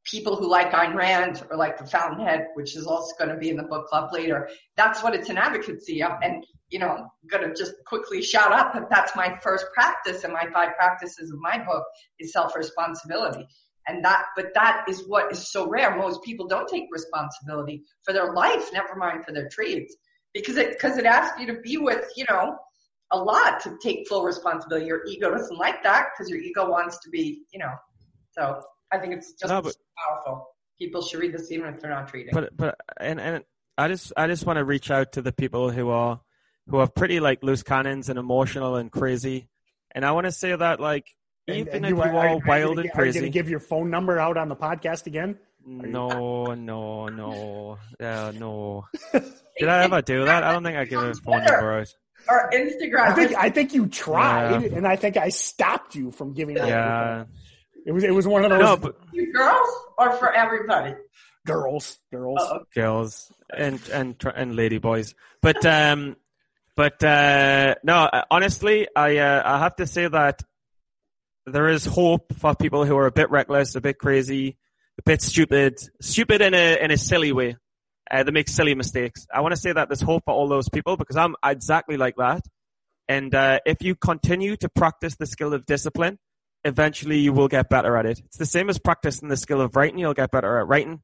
people 0.04 0.34
who 0.34 0.50
like 0.50 0.72
Ayn 0.72 0.94
Rand 0.94 1.44
or 1.50 1.56
like 1.56 1.78
the 1.78 1.86
Fountainhead, 1.86 2.48
which 2.54 2.74
is 2.76 2.86
also 2.86 3.14
going 3.18 3.30
to 3.30 3.36
be 3.36 3.50
in 3.50 3.56
the 3.56 3.62
book 3.62 3.86
club 3.86 4.12
later, 4.12 4.48
that's 4.76 5.02
what 5.02 5.14
it's 5.14 5.28
an 5.28 5.38
advocacy 5.38 6.02
of. 6.02 6.12
And 6.22 6.44
you 6.70 6.78
know, 6.78 6.88
I'm 6.88 7.08
going 7.30 7.48
to 7.48 7.54
just 7.54 7.74
quickly 7.86 8.22
shout 8.22 8.50
out 8.50 8.72
that 8.74 8.88
that's 8.90 9.14
my 9.14 9.38
first 9.42 9.66
practice, 9.74 10.24
and 10.24 10.32
my 10.32 10.46
five 10.52 10.74
practices 10.76 11.30
of 11.30 11.38
my 11.38 11.62
book 11.64 11.84
is 12.18 12.32
self-responsibility. 12.32 13.46
And 13.88 14.04
that, 14.04 14.26
but 14.36 14.54
that 14.54 14.84
is 14.88 15.08
what 15.08 15.32
is 15.32 15.50
so 15.50 15.68
rare. 15.68 15.96
Most 15.96 16.22
people 16.22 16.46
don't 16.46 16.68
take 16.68 16.84
responsibility 16.92 17.82
for 18.04 18.12
their 18.12 18.32
life, 18.32 18.70
never 18.72 18.94
mind 18.94 19.24
for 19.24 19.32
their 19.32 19.48
trades, 19.48 19.94
because 20.34 20.56
it, 20.56 20.70
because 20.70 20.98
it 20.98 21.04
asks 21.04 21.38
you 21.40 21.46
to 21.46 21.60
be 21.60 21.76
with, 21.78 22.04
you 22.16 22.24
know, 22.28 22.56
a 23.10 23.18
lot 23.18 23.60
to 23.62 23.76
take 23.82 24.08
full 24.08 24.24
responsibility. 24.24 24.86
Your 24.86 25.04
ego 25.06 25.30
doesn't 25.30 25.56
like 25.58 25.82
that 25.82 26.08
because 26.12 26.30
your 26.30 26.40
ego 26.40 26.68
wants 26.70 26.98
to 27.00 27.10
be, 27.10 27.42
you 27.52 27.58
know, 27.58 27.72
so 28.32 28.62
I 28.90 28.98
think 28.98 29.12
it's 29.14 29.32
just 29.32 29.48
No, 29.52 29.60
but- 29.62 29.74
powerful. 30.08 30.48
People 30.78 31.02
should 31.02 31.20
read 31.20 31.32
this 31.32 31.52
even 31.52 31.72
if 31.72 31.80
they're 31.80 31.90
not 31.90 32.12
reading. 32.12 32.30
But 32.34 32.56
but 32.56 32.76
and 32.98 33.20
and 33.20 33.44
I 33.78 33.86
just 33.88 34.12
I 34.16 34.26
just 34.26 34.44
want 34.46 34.56
to 34.58 34.64
reach 34.64 34.90
out 34.90 35.12
to 35.12 35.22
the 35.22 35.30
people 35.32 35.70
who 35.70 35.90
are 35.90 36.20
who 36.68 36.78
are 36.78 36.88
pretty 36.88 37.20
like 37.20 37.42
loose 37.44 37.62
cannons 37.62 38.08
and 38.08 38.18
emotional 38.18 38.74
and 38.76 38.90
crazy, 38.90 39.48
and 39.94 40.04
I 40.04 40.10
want 40.12 40.24
to 40.24 40.32
say 40.32 40.56
that 40.56 40.80
like 40.80 41.06
And- 41.46 41.58
even 41.58 41.74
and 41.74 41.84
if 41.84 41.90
you 41.90 42.00
are- 42.00 42.08
are 42.08 42.28
are 42.30 42.38
wild 42.38 42.44
gonna, 42.46 42.48
and 42.48 42.48
Are 42.50 42.58
you 42.58 42.74
going 42.74 42.86
to 42.88 42.92
crazy, 42.94 43.30
give 43.30 43.48
your 43.48 43.60
phone 43.60 43.90
number 43.90 44.18
out 44.18 44.36
on 44.36 44.48
the 44.48 44.56
podcast 44.56 45.06
again? 45.06 45.38
no 45.66 46.54
no 46.54 47.06
no 47.08 47.78
yeah 48.00 48.32
no. 48.38 48.86
Did 49.12 49.68
I 49.68 49.84
ever 49.84 50.02
do 50.02 50.24
that? 50.24 50.44
I 50.44 50.52
don't 50.52 50.64
think 50.64 50.76
I 50.76 50.84
give 50.84 51.02
a 51.02 51.14
phone 51.14 51.44
number 51.44 51.80
out. 51.80 51.94
or 52.28 52.50
Instagram. 52.52 53.00
I 53.00 53.12
think 53.14 53.34
I 53.36 53.50
think 53.50 53.74
you 53.74 53.86
tried, 53.86 54.64
and 54.64 54.86
I 54.86 54.96
think 54.96 55.16
I 55.16 55.28
stopped 55.28 55.94
you 55.94 56.10
from 56.10 56.32
giving 56.34 56.58
out. 56.58 56.68
Yeah. 56.68 57.24
phone. 57.24 57.28
It 57.86 57.92
was 57.92 58.04
it 58.04 58.14
was 58.14 58.26
one 58.26 58.44
of 58.44 58.50
those 58.50 58.60
No, 58.60 58.76
but 58.76 58.96
you 59.12 59.32
girls 59.32 59.68
or 59.98 60.12
for 60.12 60.32
everybody. 60.32 60.94
girls 61.46 61.98
girls. 62.12 62.40
Uh-oh. 62.40 62.60
girls 62.74 63.32
and 63.56 63.80
and 63.92 64.16
and 64.34 64.56
lady 64.56 64.78
boys. 64.78 65.14
But 65.40 65.64
um, 65.66 66.16
but 66.76 67.02
uh, 67.04 67.74
no, 67.82 67.96
uh, 67.96 68.24
honestly, 68.30 68.86
I 68.94 69.18
uh, 69.18 69.42
I 69.44 69.58
have 69.58 69.76
to 69.76 69.86
say 69.86 70.06
that 70.06 70.42
there 71.46 71.68
is 71.68 71.84
hope 71.84 72.32
for 72.38 72.54
people 72.54 72.84
who 72.84 72.96
are 72.96 73.06
a 73.06 73.12
bit 73.12 73.30
reckless, 73.30 73.74
a 73.74 73.80
bit 73.80 73.98
crazy, 73.98 74.58
a 75.06 75.10
bit 75.10 75.22
stupid, 75.22 75.78
stupid 76.00 76.40
in 76.40 76.54
a 76.54 76.82
in 76.82 76.90
a 76.90 76.96
silly 76.96 77.32
way. 77.32 77.56
Uh, 78.10 78.22
that 78.24 78.32
make 78.32 78.48
silly 78.48 78.74
mistakes. 78.74 79.26
I 79.32 79.40
want 79.40 79.54
to 79.54 79.60
say 79.60 79.72
that 79.72 79.88
there's 79.88 80.02
hope 80.02 80.24
for 80.26 80.34
all 80.34 80.46
those 80.46 80.68
people 80.68 80.98
because 80.98 81.16
I'm 81.16 81.34
exactly 81.42 81.96
like 81.96 82.16
that. 82.16 82.42
And 83.08 83.34
uh, 83.34 83.60
if 83.64 83.80
you 83.80 83.94
continue 83.94 84.56
to 84.56 84.68
practice 84.68 85.16
the 85.16 85.24
skill 85.24 85.54
of 85.54 85.64
discipline, 85.64 86.18
eventually 86.62 87.18
you 87.20 87.32
will 87.32 87.48
get 87.48 87.70
better 87.70 87.96
at 87.96 88.04
it. 88.04 88.20
It's 88.26 88.36
the 88.36 88.44
same 88.44 88.68
as 88.68 88.78
practicing 88.78 89.28
the 89.28 89.36
skill 89.36 89.62
of 89.62 89.76
writing. 89.76 89.98
You'll 89.98 90.14
get 90.14 90.30
better 90.30 90.58
at 90.58 90.66
writing 90.66 91.00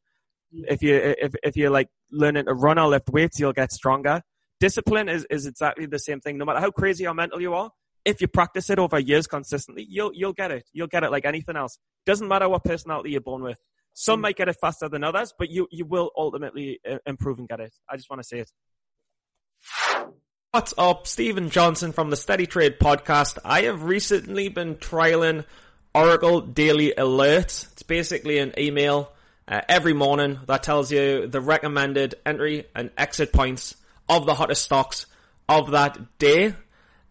if 0.52 0.82
you 0.82 0.94
if 0.96 1.34
if 1.42 1.56
you're 1.56 1.70
like 1.70 1.88
learning 2.10 2.46
to 2.46 2.54
run 2.54 2.78
or 2.78 2.88
lift 2.88 3.08
weights, 3.10 3.38
you'll 3.38 3.52
get 3.52 3.72
stronger. 3.72 4.22
Discipline 4.60 5.08
is, 5.08 5.24
is 5.30 5.46
exactly 5.46 5.86
the 5.86 5.98
same 5.98 6.20
thing. 6.20 6.36
No 6.36 6.44
matter 6.44 6.60
how 6.60 6.70
crazy 6.70 7.06
or 7.06 7.14
mental 7.14 7.40
you 7.40 7.54
are, 7.54 7.70
if 8.04 8.20
you 8.20 8.26
practice 8.26 8.70
it 8.70 8.78
over 8.78 8.98
years 8.98 9.26
consistently, 9.26 9.86
you'll 9.88 10.12
you'll 10.14 10.32
get 10.32 10.50
it. 10.50 10.64
You'll 10.72 10.88
get 10.88 11.04
it 11.04 11.10
like 11.10 11.24
anything 11.24 11.56
else. 11.56 11.78
Doesn't 12.06 12.28
matter 12.28 12.48
what 12.48 12.64
personality 12.64 13.10
you're 13.10 13.20
born 13.20 13.42
with. 13.42 13.58
Some 14.00 14.20
might 14.20 14.36
get 14.36 14.48
it 14.48 14.54
faster 14.60 14.88
than 14.88 15.02
others, 15.02 15.34
but 15.36 15.50
you 15.50 15.66
you 15.72 15.84
will 15.84 16.12
ultimately 16.16 16.78
uh, 16.88 16.98
improve 17.04 17.40
and 17.40 17.48
get 17.48 17.58
it. 17.58 17.74
I 17.90 17.96
just 17.96 18.08
want 18.08 18.22
to 18.22 18.28
say 18.28 18.38
it. 18.38 18.52
What's 20.52 20.72
up? 20.78 21.08
Stephen 21.08 21.50
Johnson 21.50 21.90
from 21.90 22.08
the 22.10 22.16
Steady 22.16 22.46
Trade 22.46 22.78
podcast. 22.78 23.38
I 23.44 23.62
have 23.62 23.82
recently 23.82 24.50
been 24.50 24.76
trialing 24.76 25.44
Oracle 25.96 26.40
Daily 26.40 26.94
Alerts. 26.96 27.72
It's 27.72 27.82
basically 27.82 28.38
an 28.38 28.54
email 28.56 29.10
uh, 29.48 29.62
every 29.68 29.94
morning 29.94 30.38
that 30.46 30.62
tells 30.62 30.92
you 30.92 31.26
the 31.26 31.40
recommended 31.40 32.14
entry 32.24 32.66
and 32.76 32.92
exit 32.96 33.32
points 33.32 33.74
of 34.08 34.26
the 34.26 34.34
hottest 34.34 34.62
stocks 34.62 35.06
of 35.48 35.72
that 35.72 36.18
day. 36.18 36.54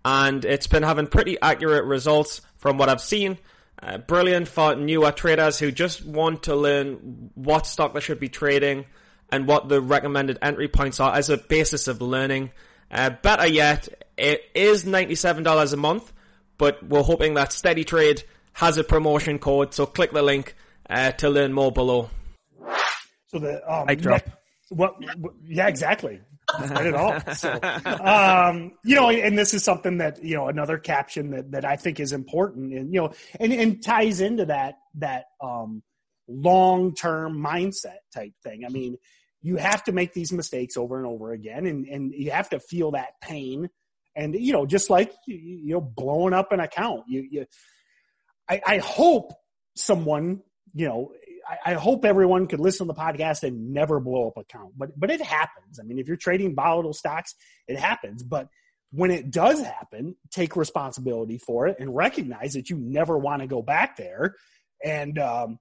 And 0.06 0.46
it's 0.46 0.68
been 0.68 0.84
having 0.84 1.08
pretty 1.08 1.38
accurate 1.42 1.84
results 1.84 2.40
from 2.56 2.78
what 2.78 2.88
I've 2.88 3.02
seen. 3.02 3.40
Uh, 3.82 3.98
brilliant 4.00 4.48
for 4.48 4.76
newer 4.76 5.12
traders 5.12 5.60
who 5.60 5.72
just 5.72 6.04
want 6.04 6.44
to 6.44 6.56
learn 6.56 7.32
what 7.36 7.68
stock 7.68 7.94
they 7.94 8.00
should 8.00 8.20
be 8.20 8.30
trading 8.30 8.86
and 9.30 9.48
what 9.48 9.70
the 9.70 9.80
recommended 9.80 10.40
entry 10.42 10.68
points 10.68 11.00
are 11.00 11.14
as 11.14 11.30
a 11.30 11.38
basis 11.38 11.88
of 11.88 12.02
learning. 12.02 12.52
Uh, 12.90 13.10
better 13.10 13.48
yet, 13.48 13.88
it 14.18 14.42
is 14.56 14.84
$97 14.84 15.74
a 15.74 15.78
month, 15.78 16.12
but 16.58 16.82
we're 16.88 17.04
hoping 17.04 17.36
that 17.36 17.54
Steady 17.54 17.84
Trade 17.84 18.24
has 18.54 18.78
a 18.78 18.84
promotion 18.84 19.38
code, 19.38 19.74
so 19.74 19.86
click 19.86 20.12
the 20.12 20.24
link 20.24 20.56
uh, 20.90 21.12
to 21.12 21.30
learn 21.30 21.54
more 21.54 21.72
below. 21.72 22.10
So 23.28 23.40
the 23.40 23.62
um, 23.72 23.86
Mic 23.86 24.02
drop. 24.02 24.26
ne- 24.26 24.34
what, 24.70 24.96
what? 25.20 25.34
Yeah, 25.46 25.68
exactly. 25.68 26.22
Not 26.60 26.86
at 26.86 26.94
all. 26.96 27.20
So, 27.34 27.52
um, 28.04 28.72
you 28.84 28.96
know, 28.96 29.10
and 29.10 29.38
this 29.38 29.54
is 29.54 29.64
something 29.64 29.98
that 29.98 30.24
you 30.24 30.36
know 30.36 30.48
another 30.48 30.78
caption 30.78 31.32
that 31.32 31.52
that 31.52 31.66
I 31.66 31.76
think 31.76 32.00
is 32.00 32.14
important, 32.14 32.74
and 32.74 32.94
you 32.94 33.02
know, 33.02 33.14
and 33.40 33.52
and 33.54 33.84
ties 33.84 34.22
into 34.22 34.46
that 34.46 34.76
that 34.96 35.26
um, 35.42 35.84
long 36.28 36.94
term 36.94 37.38
mindset 37.38 37.98
type 38.14 38.34
thing. 38.44 38.64
I 38.66 38.70
mean, 38.70 38.98
you 39.42 39.58
have 39.58 39.84
to 39.86 39.92
make 39.92 40.14
these 40.14 40.32
mistakes 40.32 40.78
over 40.78 40.98
and 40.98 41.06
over 41.06 41.32
again, 41.32 41.66
and 41.66 41.86
and 41.86 42.14
you 42.14 42.32
have 42.32 42.50
to 42.50 42.60
feel 42.60 42.92
that 42.92 43.20
pain, 43.22 43.70
and 44.16 44.34
you 44.34 44.54
know, 44.54 44.66
just 44.66 44.90
like 44.90 45.14
you 45.26 45.74
know, 45.74 45.82
blowing 45.82 46.34
up 46.34 46.52
an 46.52 46.60
account, 46.60 47.04
you 47.08 47.28
you. 47.30 47.46
I, 48.50 48.62
I 48.66 48.78
hope 48.78 49.34
someone, 49.76 50.42
you 50.74 50.88
know, 50.88 51.12
I, 51.48 51.72
I 51.72 51.74
hope 51.74 52.06
everyone 52.06 52.48
could 52.48 52.60
listen 52.60 52.88
to 52.88 52.94
the 52.94 53.00
podcast 53.00 53.44
and 53.44 53.74
never 53.74 54.00
blow 54.00 54.28
up 54.28 54.38
account, 54.38 54.74
but 54.78 54.98
but 55.00 55.10
it 55.10 55.22
happens. 55.22 55.80
I 55.80 55.84
mean, 55.84 56.00
if 56.00 56.08
you're 56.08 56.18
trading 56.18 56.56
volatile 56.56 56.94
stocks, 56.94 57.36
it 57.68 57.80
happens. 57.80 58.24
But 58.24 58.50
when 58.92 59.12
it 59.12 59.32
does 59.32 59.62
happen, 59.62 60.16
take 60.32 60.56
responsibility 60.56 61.38
for 61.38 61.68
it 61.68 61.78
and 61.80 61.96
recognize 61.96 62.54
that 62.54 62.70
you 62.70 62.78
never 62.78 63.18
want 63.18 63.42
to 63.42 63.48
go 63.48 63.62
back 63.62 63.98
there. 63.98 64.36
And, 64.84 65.20
um, 65.20 65.60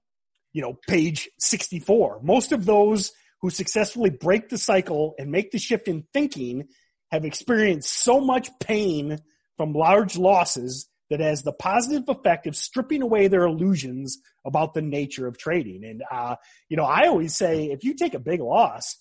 you 0.53 0.61
know, 0.61 0.77
page 0.87 1.29
64, 1.39 2.21
most 2.23 2.51
of 2.51 2.65
those 2.65 3.11
who 3.41 3.49
successfully 3.49 4.09
break 4.09 4.49
the 4.49 4.57
cycle 4.57 5.13
and 5.19 5.31
make 5.31 5.51
the 5.51 5.59
shift 5.59 5.87
in 5.87 6.05
thinking 6.13 6.67
have 7.11 7.25
experienced 7.25 7.91
so 7.91 8.19
much 8.19 8.49
pain 8.59 9.19
from 9.57 9.73
large 9.73 10.17
losses 10.17 10.87
that 11.09 11.19
has 11.19 11.43
the 11.43 11.53
positive 11.53 12.07
effect 12.09 12.47
of 12.47 12.55
stripping 12.55 13.01
away 13.01 13.27
their 13.27 13.45
illusions 13.45 14.17
about 14.45 14.73
the 14.73 14.81
nature 14.81 15.27
of 15.27 15.37
trading. 15.37 15.83
And, 15.83 16.03
uh, 16.09 16.35
you 16.69 16.77
know, 16.77 16.83
I 16.83 17.07
always 17.07 17.35
say 17.35 17.65
if 17.65 17.83
you 17.83 17.93
take 17.93 18.13
a 18.13 18.19
big 18.19 18.41
loss, 18.41 18.97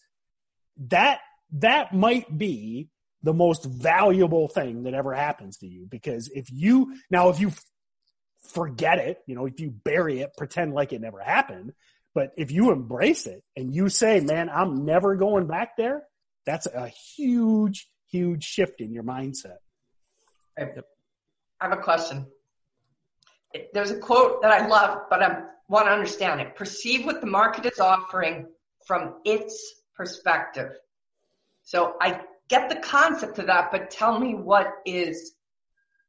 that, 0.89 1.21
that 1.53 1.95
might 1.95 2.37
be 2.37 2.89
the 3.23 3.35
most 3.35 3.65
valuable 3.65 4.49
thing 4.49 4.85
that 4.85 4.95
ever 4.95 5.15
happens 5.15 5.59
to 5.59 5.67
you 5.67 5.87
because 5.89 6.29
if 6.29 6.47
you, 6.53 6.97
now 7.11 7.29
if 7.31 7.41
you 7.41 7.51
forget 8.51 8.99
it, 8.99 9.19
you 9.27 9.35
know, 9.35 9.47
if 9.47 9.59
you 9.59 9.71
bury 9.71 10.21
it, 10.21 10.31
pretend 10.37 10.75
like 10.75 10.93
it 10.93 11.01
never 11.01 11.21
happened, 11.21 11.73
but 12.15 12.33
if 12.37 12.51
you 12.51 12.71
embrace 12.71 13.27
it 13.27 13.43
and 13.57 13.75
you 13.75 13.89
say, 13.89 14.21
man, 14.21 14.49
I'm 14.49 14.85
never 14.85 15.17
going 15.17 15.47
back 15.47 15.77
there, 15.77 16.05
that's 16.45 16.67
a 16.67 16.89
huge, 16.89 17.89
huge 18.11 18.45
shift 18.45 18.81
in 18.81 18.93
your 18.93 19.03
mindset. 19.03 19.57
I 21.61 21.69
have 21.69 21.79
a 21.79 21.83
question. 21.83 22.27
There's 23.73 23.91
a 23.91 23.99
quote 23.99 24.43
that 24.43 24.51
I 24.51 24.67
love, 24.67 25.03
but 25.09 25.23
I 25.23 25.43
want 25.69 25.87
to 25.87 25.93
understand 25.93 26.41
it. 26.41 26.55
Perceive 26.55 27.07
what 27.07 27.21
the 27.21 27.27
market 27.27 27.67
is 27.67 27.81
offering 27.81 28.47
from 28.87 29.17
its 29.25 29.83
perspective. 29.95 30.73
So 31.63 31.95
I 32.01 32.21
get 32.49 32.69
the 32.69 32.77
concept 32.77 33.39
of 33.39 33.47
that, 33.47 33.71
but 33.73 33.91
tell 33.91 34.19
me 34.21 34.35
what 34.35 34.69
is, 34.85 35.33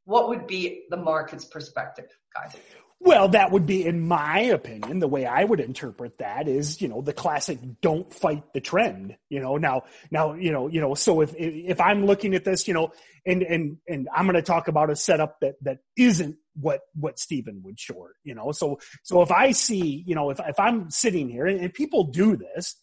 what 0.04 0.28
would 0.28 0.46
be 0.46 0.84
the 0.90 0.96
market's 0.96 1.44
perspective, 1.44 2.06
guys? 2.34 2.54
Well, 3.00 3.28
that 3.28 3.52
would 3.52 3.64
be, 3.64 3.86
in 3.86 4.08
my 4.08 4.40
opinion, 4.40 4.98
the 4.98 5.06
way 5.06 5.24
I 5.24 5.44
would 5.44 5.60
interpret 5.60 6.18
that 6.18 6.48
is, 6.48 6.82
you 6.82 6.88
know, 6.88 7.00
the 7.00 7.12
classic 7.12 7.58
"don't 7.80 8.12
fight 8.12 8.42
the 8.52 8.60
trend." 8.60 9.16
You 9.28 9.40
know, 9.40 9.56
now, 9.56 9.84
now, 10.10 10.34
you 10.34 10.50
know, 10.50 10.66
you 10.66 10.80
know. 10.80 10.94
So 10.94 11.20
if 11.20 11.32
if 11.36 11.80
I'm 11.80 12.06
looking 12.06 12.34
at 12.34 12.44
this, 12.44 12.66
you 12.66 12.74
know, 12.74 12.92
and 13.24 13.42
and 13.42 13.78
and 13.86 14.08
I'm 14.12 14.26
going 14.26 14.34
to 14.34 14.42
talk 14.42 14.66
about 14.66 14.90
a 14.90 14.96
setup 14.96 15.38
that 15.40 15.54
that 15.62 15.78
isn't 15.96 16.36
what 16.60 16.80
what 16.94 17.20
Stephen 17.20 17.62
would 17.62 17.78
short. 17.78 18.16
You 18.24 18.34
know, 18.34 18.50
so 18.50 18.80
so 19.04 19.22
if 19.22 19.30
I 19.30 19.52
see, 19.52 20.02
you 20.04 20.16
know, 20.16 20.30
if 20.30 20.40
if 20.40 20.58
I'm 20.58 20.90
sitting 20.90 21.28
here 21.28 21.46
and, 21.46 21.60
and 21.60 21.72
people 21.72 22.04
do 22.04 22.36
this, 22.36 22.74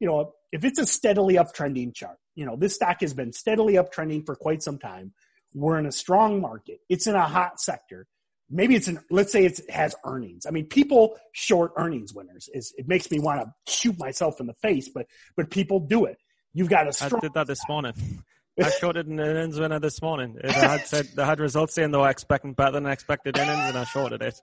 you 0.00 0.06
know, 0.06 0.34
if 0.52 0.66
it's 0.66 0.78
a 0.78 0.86
steadily 0.86 1.36
uptrending 1.36 1.94
chart, 1.94 2.18
you 2.34 2.44
know, 2.44 2.56
this 2.56 2.74
stock 2.74 3.00
has 3.00 3.14
been 3.14 3.32
steadily 3.32 3.74
uptrending 3.74 4.26
for 4.26 4.36
quite 4.36 4.62
some 4.62 4.78
time. 4.78 5.14
We're 5.54 5.78
in 5.78 5.86
a 5.86 5.92
strong 5.92 6.42
market. 6.42 6.80
It's 6.90 7.06
in 7.06 7.14
a 7.14 7.26
hot 7.26 7.58
sector 7.58 8.06
maybe 8.52 8.76
it's 8.76 8.88
an 8.88 9.00
let's 9.10 9.32
say 9.32 9.44
it 9.44 9.60
has 9.70 9.94
earnings. 10.04 10.46
I 10.46 10.50
mean 10.50 10.66
people 10.66 11.18
short 11.32 11.72
earnings 11.76 12.12
winners 12.12 12.48
is 12.52 12.72
it 12.76 12.86
makes 12.86 13.10
me 13.10 13.18
want 13.18 13.40
to 13.40 13.72
shoot 13.72 13.98
myself 13.98 14.40
in 14.40 14.46
the 14.46 14.54
face 14.54 14.88
but 14.88 15.06
but 15.36 15.50
people 15.50 15.80
do 15.80 16.04
it. 16.04 16.18
You've 16.52 16.68
got 16.68 16.86
a 16.86 16.92
strong 16.92 17.16
i 17.16 17.20
did 17.20 17.34
that 17.34 17.46
this 17.46 17.66
morning. 17.68 17.94
I 18.62 18.68
shorted 18.68 19.06
an 19.06 19.18
innings 19.18 19.58
winner 19.58 19.78
this 19.78 20.02
morning. 20.02 20.36
I 20.44 20.52
had 20.52 20.86
said 20.86 21.08
they 21.16 21.24
had 21.24 21.40
results 21.40 21.78
in 21.78 21.90
though 21.90 22.02
i 22.02 22.10
expected 22.10 22.54
better 22.54 22.72
than 22.72 22.86
expected 22.86 23.36
innings 23.36 23.68
and 23.68 23.78
i 23.78 23.84
shorted 23.84 24.22
it. 24.22 24.38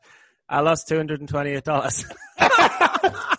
I 0.49 0.61
lost 0.61 0.89
$228 0.89 2.15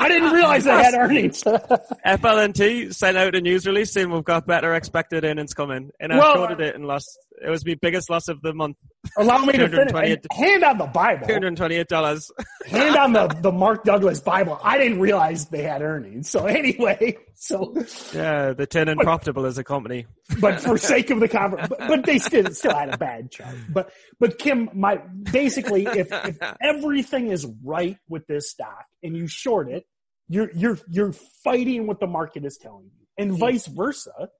I 0.00 0.08
didn't 0.08 0.32
realize 0.32 0.64
they 0.64 0.70
had 0.70 0.94
earnings. 0.94 1.42
FLNT 2.06 2.94
sent 2.94 3.18
out 3.18 3.34
a 3.34 3.40
news 3.40 3.66
release 3.66 3.92
saying 3.92 4.10
we've 4.10 4.24
got 4.24 4.46
better 4.46 4.74
expected 4.74 5.24
earnings 5.24 5.52
coming, 5.52 5.90
and 6.00 6.12
I 6.12 6.18
well, 6.18 6.34
shorted 6.34 6.60
it 6.60 6.74
and 6.74 6.86
lost. 6.86 7.18
It 7.42 7.50
was 7.50 7.64
my 7.66 7.74
biggest 7.74 8.08
loss 8.08 8.28
of 8.28 8.40
the 8.40 8.54
month. 8.54 8.76
Allow 9.16 9.44
me 9.44 9.52
to 9.52 9.68
finish. 9.68 10.18
Hand 10.32 10.64
on 10.64 10.78
the 10.78 10.86
Bible. 10.86 11.26
Two 11.26 11.34
hundred 11.34 11.56
twenty-eight 11.56 11.88
dollars. 11.88 12.30
hand 12.66 12.96
on 12.96 13.12
the 13.12 13.26
the 13.42 13.52
Mark 13.52 13.84
Douglas 13.84 14.20
Bible. 14.20 14.58
I 14.62 14.78
didn't 14.78 15.00
realize 15.00 15.46
they 15.46 15.62
had 15.62 15.82
earnings. 15.82 16.30
So 16.30 16.46
anyway, 16.46 17.18
so 17.34 17.74
yeah, 18.14 18.52
the 18.52 18.66
ten 18.66 18.88
and 18.88 19.00
profitable 19.00 19.46
as 19.46 19.58
a 19.58 19.64
company. 19.64 20.06
But 20.40 20.60
for 20.60 20.78
sake 20.78 21.10
of 21.10 21.20
the 21.20 21.28
conference, 21.28 21.68
but, 21.68 21.78
but, 21.78 22.06
they 22.06 22.18
still 22.18 22.50
still 22.52 22.74
had 22.74 22.94
a 22.94 22.98
bad 22.98 23.30
chart. 23.30 23.54
But 23.68 23.90
but 24.18 24.38
Kim, 24.38 24.70
my 24.74 24.96
basically, 24.96 25.86
if 25.86 26.08
if 26.12 26.38
everything 26.60 27.28
is 27.28 27.46
right 27.64 27.96
with 28.08 28.26
this 28.26 28.50
stock 28.50 28.84
and 29.02 29.16
you 29.16 29.26
short 29.26 29.70
it, 29.70 29.86
you're 30.30 30.50
you're 30.54 30.78
you're 30.88 31.12
fighting 31.12 31.88
what 31.88 31.98
the 31.98 32.06
market 32.06 32.44
is 32.44 32.56
telling 32.56 32.84
you, 32.84 33.06
and 33.18 33.32
hmm. 33.32 33.36
vice 33.36 33.66
versa. 33.66 34.30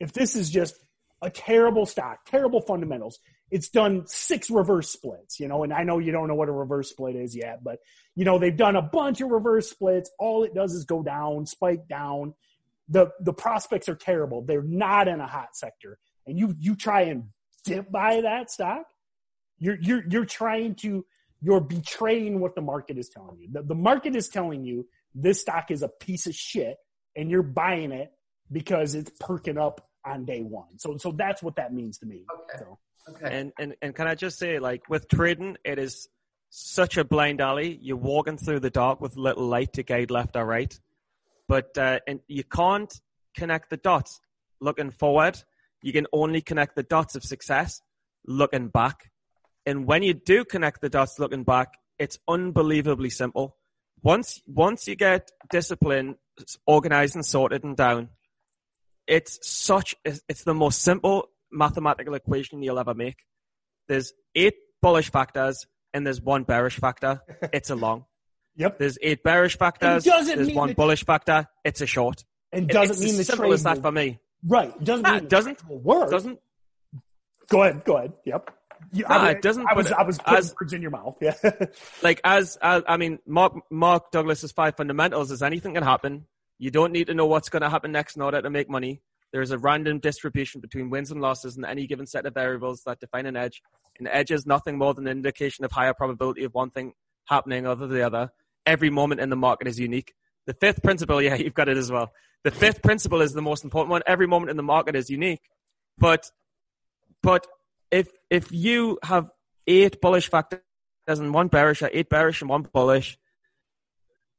If 0.00 0.12
this 0.12 0.34
is 0.34 0.50
just 0.50 0.74
a 1.22 1.30
terrible 1.30 1.86
stock, 1.86 2.24
terrible 2.26 2.60
fundamentals, 2.60 3.20
it's 3.50 3.68
done 3.68 4.06
six 4.06 4.50
reverse 4.50 4.90
splits, 4.90 5.38
you 5.38 5.46
know, 5.46 5.62
and 5.62 5.72
I 5.72 5.84
know 5.84 5.98
you 5.98 6.12
don't 6.12 6.28
know 6.28 6.34
what 6.34 6.48
a 6.48 6.52
reverse 6.52 6.90
split 6.90 7.14
is 7.14 7.36
yet, 7.36 7.62
but 7.62 7.78
you 8.16 8.24
know, 8.24 8.38
they've 8.38 8.56
done 8.56 8.74
a 8.74 8.82
bunch 8.82 9.20
of 9.20 9.28
reverse 9.28 9.70
splits. 9.70 10.10
All 10.18 10.44
it 10.44 10.54
does 10.54 10.72
is 10.72 10.84
go 10.86 11.02
down, 11.02 11.46
spike 11.46 11.86
down. 11.88 12.34
The 12.88 13.10
the 13.20 13.34
prospects 13.34 13.88
are 13.88 13.94
terrible. 13.94 14.42
They're 14.42 14.62
not 14.62 15.08
in 15.08 15.20
a 15.20 15.26
hot 15.26 15.56
sector. 15.56 15.98
And 16.26 16.38
you 16.38 16.54
you 16.58 16.74
try 16.74 17.02
and 17.02 17.24
dip 17.64 17.92
by 17.92 18.22
that 18.22 18.50
stock, 18.50 18.86
you're 19.58 19.78
you're 19.78 20.04
you're 20.08 20.24
trying 20.24 20.74
to 20.76 21.04
you're 21.42 21.60
betraying 21.60 22.40
what 22.40 22.54
the 22.54 22.62
market 22.62 22.96
is 22.96 23.10
telling 23.10 23.38
you. 23.38 23.48
The, 23.52 23.62
the 23.62 23.74
market 23.74 24.16
is 24.16 24.28
telling 24.28 24.64
you 24.64 24.86
this 25.14 25.40
stock 25.40 25.70
is 25.70 25.82
a 25.82 25.88
piece 25.88 26.26
of 26.26 26.34
shit 26.34 26.76
and 27.16 27.30
you're 27.30 27.42
buying 27.42 27.92
it 27.92 28.12
because 28.50 28.94
it's 28.94 29.10
perking 29.20 29.58
up 29.58 29.88
on 30.04 30.24
day 30.24 30.42
one. 30.42 30.78
So, 30.78 30.96
so 30.96 31.12
that's 31.12 31.42
what 31.42 31.56
that 31.56 31.72
means 31.72 31.98
to 31.98 32.06
me. 32.06 32.24
Okay. 32.32 32.58
So. 32.58 32.78
Okay. 33.10 33.38
And, 33.38 33.52
and, 33.58 33.74
and 33.82 33.94
can 33.94 34.06
I 34.06 34.14
just 34.14 34.38
say, 34.38 34.58
like, 34.58 34.88
with 34.88 35.08
trading, 35.08 35.58
it 35.64 35.78
is 35.78 36.08
such 36.48 36.96
a 36.96 37.04
blind 37.04 37.40
alley. 37.40 37.78
You're 37.82 37.96
walking 37.96 38.38
through 38.38 38.60
the 38.60 38.70
dark 38.70 39.00
with 39.00 39.16
little 39.16 39.46
light 39.46 39.74
to 39.74 39.82
guide 39.82 40.10
left 40.10 40.36
or 40.36 40.44
right. 40.44 40.78
But, 41.46 41.76
uh, 41.76 42.00
and 42.06 42.20
you 42.28 42.44
can't 42.44 42.92
connect 43.36 43.68
the 43.68 43.76
dots 43.76 44.20
looking 44.60 44.90
forward. 44.90 45.42
You 45.82 45.92
can 45.92 46.06
only 46.12 46.40
connect 46.40 46.76
the 46.76 46.82
dots 46.82 47.14
of 47.14 47.22
success 47.24 47.82
looking 48.26 48.68
back. 48.68 49.10
And 49.66 49.86
when 49.86 50.02
you 50.02 50.14
do 50.14 50.44
connect 50.44 50.80
the 50.80 50.88
dots 50.88 51.18
looking 51.18 51.44
back, 51.44 51.74
it's 51.98 52.18
unbelievably 52.26 53.10
simple 53.10 53.56
once 54.04 54.42
once 54.46 54.86
you 54.86 54.94
get 54.94 55.30
discipline 55.50 56.16
organized 56.66 57.16
and 57.16 57.26
sorted 57.26 57.64
and 57.64 57.76
down, 57.76 58.10
it's 59.06 59.38
such 59.42 59.96
it's 60.04 60.44
the 60.44 60.54
most 60.54 60.82
simple 60.82 61.30
mathematical 61.50 62.14
equation 62.14 62.62
you'll 62.62 62.78
ever 62.78 62.94
make. 62.94 63.16
There's 63.88 64.12
eight 64.34 64.54
bullish 64.80 65.10
factors 65.10 65.66
and 65.92 66.06
there's 66.06 66.20
one 66.20 66.44
bearish 66.44 66.78
factor. 66.78 67.22
It's 67.52 67.70
a 67.70 67.74
long. 67.74 68.04
Yep. 68.56 68.78
There's 68.78 68.98
eight 69.02 69.22
bearish 69.24 69.58
factors. 69.58 70.04
There's 70.04 70.52
one 70.52 70.74
bullish 70.74 71.04
factor. 71.04 71.48
It's 71.64 71.80
a 71.80 71.86
short. 71.86 72.24
And 72.52 72.68
doesn't 72.68 72.96
it's 72.96 73.04
mean 73.04 73.16
the 73.16 73.24
simple 73.24 73.46
trade 73.46 73.54
as 73.54 73.62
that 73.64 73.76
will, 73.76 73.82
for 73.82 73.92
me. 73.92 74.20
Right. 74.46 74.84
Doesn't 74.84 75.02
Nah, 75.02 75.14
mean 75.14 75.24
it 75.24 75.28
doesn't 75.28 75.64
work. 75.68 76.10
Doesn't 76.10 76.38
Go 77.48 77.62
ahead. 77.62 77.84
Go 77.84 77.96
ahead. 77.96 78.12
Yep. 78.24 78.50
You, 78.92 79.04
Nah, 79.08 79.16
I, 79.16 79.30
it 79.30 79.42
doesn't 79.42 79.66
I 79.68 79.74
was 79.74 79.90
I 79.92 80.02
was 80.02 80.18
putting 80.18 80.38
as- 80.38 80.54
words 80.60 80.72
in 80.72 80.82
your 80.82 80.90
mouth. 80.90 81.16
Yeah. 81.20 81.34
like 82.02 82.20
as, 82.24 82.56
as 82.62 82.82
I 82.86 82.96
mean, 82.96 83.18
Mark 83.26 83.54
Mark 83.70 84.10
Douglas's 84.10 84.52
five 84.52 84.76
fundamentals 84.76 85.30
is 85.30 85.42
anything 85.42 85.74
can 85.74 85.82
happen. 85.82 86.26
You 86.58 86.70
don't 86.70 86.92
need 86.92 87.08
to 87.08 87.14
know 87.14 87.26
what's 87.26 87.48
going 87.48 87.62
to 87.62 87.70
happen 87.70 87.92
next 87.92 88.16
in 88.16 88.22
order 88.22 88.40
to 88.40 88.50
make 88.50 88.70
money. 88.70 89.00
There's 89.32 89.50
a 89.50 89.58
random 89.58 89.98
distribution 89.98 90.60
between 90.60 90.90
wins 90.90 91.10
and 91.10 91.20
losses 91.20 91.56
in 91.56 91.64
any 91.64 91.88
given 91.88 92.06
set 92.06 92.24
of 92.24 92.34
variables 92.34 92.82
that 92.86 93.00
define 93.00 93.26
an 93.26 93.36
edge. 93.36 93.60
An 93.98 94.06
edge 94.06 94.30
is 94.30 94.46
nothing 94.46 94.78
more 94.78 94.94
than 94.94 95.06
an 95.08 95.16
indication 95.16 95.64
of 95.64 95.72
higher 95.72 95.92
probability 95.92 96.44
of 96.44 96.54
one 96.54 96.70
thing 96.70 96.92
happening 97.26 97.66
over 97.66 97.88
the 97.88 98.02
other. 98.06 98.30
Every 98.64 98.90
moment 98.90 99.20
in 99.20 99.30
the 99.30 99.36
market 99.36 99.66
is 99.66 99.80
unique. 99.80 100.14
The 100.46 100.54
fifth 100.54 100.82
principle, 100.82 101.20
yeah, 101.22 101.34
you've 101.34 101.54
got 101.54 101.68
it 101.68 101.76
as 101.76 101.90
well. 101.90 102.12
The 102.44 102.52
fifth 102.52 102.82
principle 102.82 103.22
is 103.22 103.32
the 103.32 103.42
most 103.42 103.64
important 103.64 103.90
one. 103.90 104.02
Every 104.06 104.28
moment 104.28 104.50
in 104.50 104.56
the 104.56 104.62
market 104.62 104.94
is 104.94 105.10
unique. 105.10 105.40
But, 105.98 106.30
but 107.22 107.46
if, 107.94 108.08
if 108.28 108.50
you 108.50 108.98
have 109.02 109.30
eight 109.68 110.00
bullish 110.00 110.28
factors 110.28 110.60
and 111.06 111.32
one 111.32 111.46
bearish 111.46 111.80
or 111.80 111.90
eight 111.92 112.08
bearish 112.08 112.40
and 112.40 112.50
one 112.50 112.62
bullish, 112.62 113.16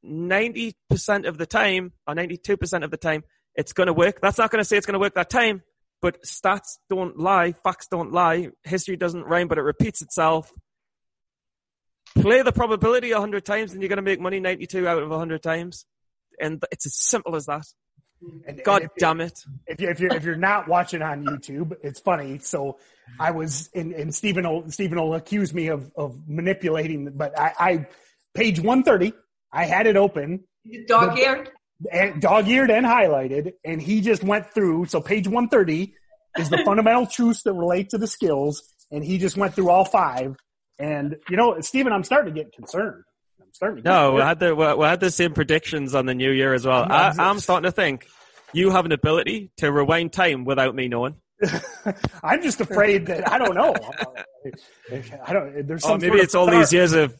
90% 0.04 0.74
of 1.26 1.38
the 1.38 1.46
time 1.46 1.92
or 2.06 2.14
92% 2.14 2.84
of 2.84 2.90
the 2.90 2.96
time, 2.98 3.24
it's 3.54 3.72
going 3.72 3.86
to 3.86 3.94
work. 3.94 4.20
That's 4.20 4.36
not 4.36 4.50
going 4.50 4.60
to 4.60 4.64
say 4.64 4.76
it's 4.76 4.84
going 4.84 4.92
to 4.92 5.00
work 5.00 5.14
that 5.14 5.30
time, 5.30 5.62
but 6.02 6.22
stats 6.22 6.76
don't 6.90 7.18
lie. 7.18 7.52
Facts 7.52 7.88
don't 7.90 8.12
lie. 8.12 8.50
History 8.62 8.96
doesn't 8.96 9.24
rhyme, 9.24 9.48
but 9.48 9.56
it 9.56 9.62
repeats 9.62 10.02
itself. 10.02 10.52
Play 12.14 12.42
the 12.42 12.52
probability 12.52 13.12
100 13.12 13.44
times 13.44 13.72
and 13.72 13.80
you're 13.80 13.88
going 13.88 13.96
to 13.96 14.02
make 14.02 14.20
money 14.20 14.38
92 14.38 14.86
out 14.86 15.02
of 15.02 15.08
100 15.08 15.42
times. 15.42 15.86
And 16.38 16.62
it's 16.70 16.84
as 16.84 16.94
simple 16.94 17.34
as 17.36 17.46
that. 17.46 17.64
And- 18.46 18.62
God 18.64 18.82
and 18.82 18.90
if, 18.94 18.98
damn 18.98 19.20
it. 19.20 19.44
if 19.66 19.80
you 19.80 19.88
if 19.88 20.00
you're 20.00 20.14
if 20.14 20.24
you're 20.24 20.36
not 20.36 20.68
watching 20.68 21.02
on 21.02 21.24
YouTube, 21.24 21.76
it's 21.82 22.00
funny. 22.00 22.38
So 22.38 22.78
I 23.20 23.30
was 23.30 23.68
and, 23.74 23.92
and 23.92 24.14
Stephen 24.14 24.48
will 24.48 24.70
Stephen 24.70 24.98
will 24.98 25.14
accuse 25.14 25.52
me 25.52 25.68
of 25.68 25.90
of 25.96 26.16
manipulating, 26.28 27.10
but 27.14 27.38
I, 27.38 27.52
I 27.58 27.86
page 28.34 28.60
one 28.60 28.82
thirty, 28.82 29.12
I 29.52 29.64
had 29.64 29.86
it 29.86 29.96
open, 29.96 30.44
Dog 30.86 31.18
eared? 31.18 31.50
and 31.92 32.20
dog 32.22 32.48
eared 32.48 32.70
and 32.70 32.86
highlighted, 32.86 33.52
and 33.64 33.80
he 33.82 34.00
just 34.00 34.24
went 34.24 34.50
through. 34.52 34.86
So 34.86 35.00
page 35.00 35.28
one 35.28 35.48
thirty, 35.48 35.94
is 36.38 36.48
the 36.50 36.58
fundamental 36.64 37.06
truths 37.06 37.42
that 37.42 37.52
relate 37.52 37.90
to 37.90 37.98
the 37.98 38.06
skills, 38.06 38.62
and 38.90 39.04
he 39.04 39.18
just 39.18 39.36
went 39.36 39.54
through 39.54 39.70
all 39.70 39.84
five. 39.84 40.36
And 40.78 41.16
you 41.28 41.36
know, 41.36 41.60
Stephen, 41.60 41.92
I'm 41.92 42.04
starting 42.04 42.34
to 42.34 42.42
get 42.42 42.52
concerned. 42.52 43.04
I'm 43.62 43.68
starting. 43.78 43.84
To 43.84 43.88
No, 43.90 44.12
we 44.12 44.20
concerned. 44.20 44.28
had 44.28 44.38
the 44.40 44.54
we 44.56 44.74
we 44.74 44.84
had 44.86 45.00
the 45.00 45.10
same 45.10 45.32
predictions 45.34 45.94
on 45.94 46.06
the 46.06 46.14
new 46.14 46.30
year 46.30 46.54
as 46.54 46.66
well. 46.66 46.86
I, 46.90 47.12
I'm 47.18 47.38
starting 47.40 47.64
to 47.68 47.72
think 47.72 48.06
you 48.52 48.70
have 48.70 48.84
an 48.86 48.92
ability 48.92 49.50
to 49.58 49.70
rewind 49.72 50.12
time 50.12 50.44
without 50.44 50.74
me 50.74 50.88
knowing. 50.88 51.16
I'm 52.22 52.42
just 52.42 52.60
afraid 52.60 53.06
that 53.06 53.30
I 53.30 53.38
don't 53.38 53.54
know. 53.54 53.74
I 55.26 55.32
don't. 55.32 55.66
There's 55.66 55.84
oh, 55.84 55.88
some 55.88 55.94
Oh, 55.94 55.98
maybe 55.98 56.08
sort 56.08 56.18
of 56.18 56.24
it's 56.24 56.34
all 56.34 56.46
bizarre- 56.46 56.60
these 56.60 56.72
years 56.72 56.92
of 56.92 57.16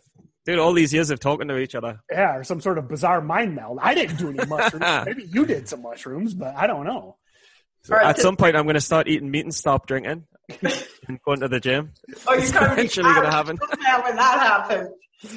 dude, 0.47 0.59
all 0.59 0.73
these 0.73 0.95
years 0.95 1.11
of 1.11 1.21
talking 1.21 1.49
to 1.49 1.59
each 1.59 1.75
other. 1.75 2.01
yeah, 2.11 2.37
or 2.37 2.45
some 2.45 2.61
sort 2.61 2.79
of 2.79 2.89
bizarre 2.89 3.21
mind 3.21 3.55
meld. 3.55 3.79
I 3.83 3.95
didn't 3.95 4.17
do 4.17 4.29
any 4.31 4.45
mushrooms. 4.49 4.85
Maybe 5.07 5.25
you 5.25 5.45
did 5.47 5.69
some 5.69 5.83
mushrooms, 5.83 6.35
but 6.35 6.55
I 6.57 6.67
don't 6.67 6.85
know. 6.87 7.17
All 7.91 7.97
right, 7.97 8.07
At 8.07 8.17
so- 8.17 8.23
some 8.23 8.37
point, 8.37 8.57
I'm 8.57 8.65
going 8.65 8.75
to 8.75 8.81
start 8.81 9.09
eating 9.09 9.31
meat 9.31 9.45
and 9.45 9.55
stop 9.55 9.87
drinking 9.87 10.25
and 10.63 11.21
going 11.25 11.41
to 11.41 11.49
the 11.49 11.61
gym. 11.61 11.93
Oh, 12.27 12.35
you're 12.35 12.43
be 12.43 12.49
eventually 12.49 13.13
gonna 13.13 13.31
happen. 13.31 13.59
millionaire 13.59 14.03
when 14.03 14.17
that 14.17 14.39
happens. 14.39 14.91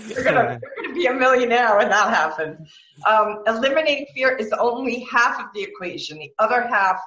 You're 0.07 0.23
gonna, 0.23 0.59
you're 0.61 0.83
gonna 0.83 0.93
be 0.93 1.05
a 1.05 1.13
millionaire 1.13 1.77
when 1.77 1.89
that 1.89 2.09
happens. 2.09 2.69
Um, 3.07 3.43
eliminating 3.47 4.07
fear 4.13 4.35
is 4.35 4.51
only 4.51 4.99
half 4.99 5.39
of 5.39 5.47
the 5.53 5.63
equation. 5.63 6.19
The 6.19 6.31
other 6.37 6.61
half 6.61 6.99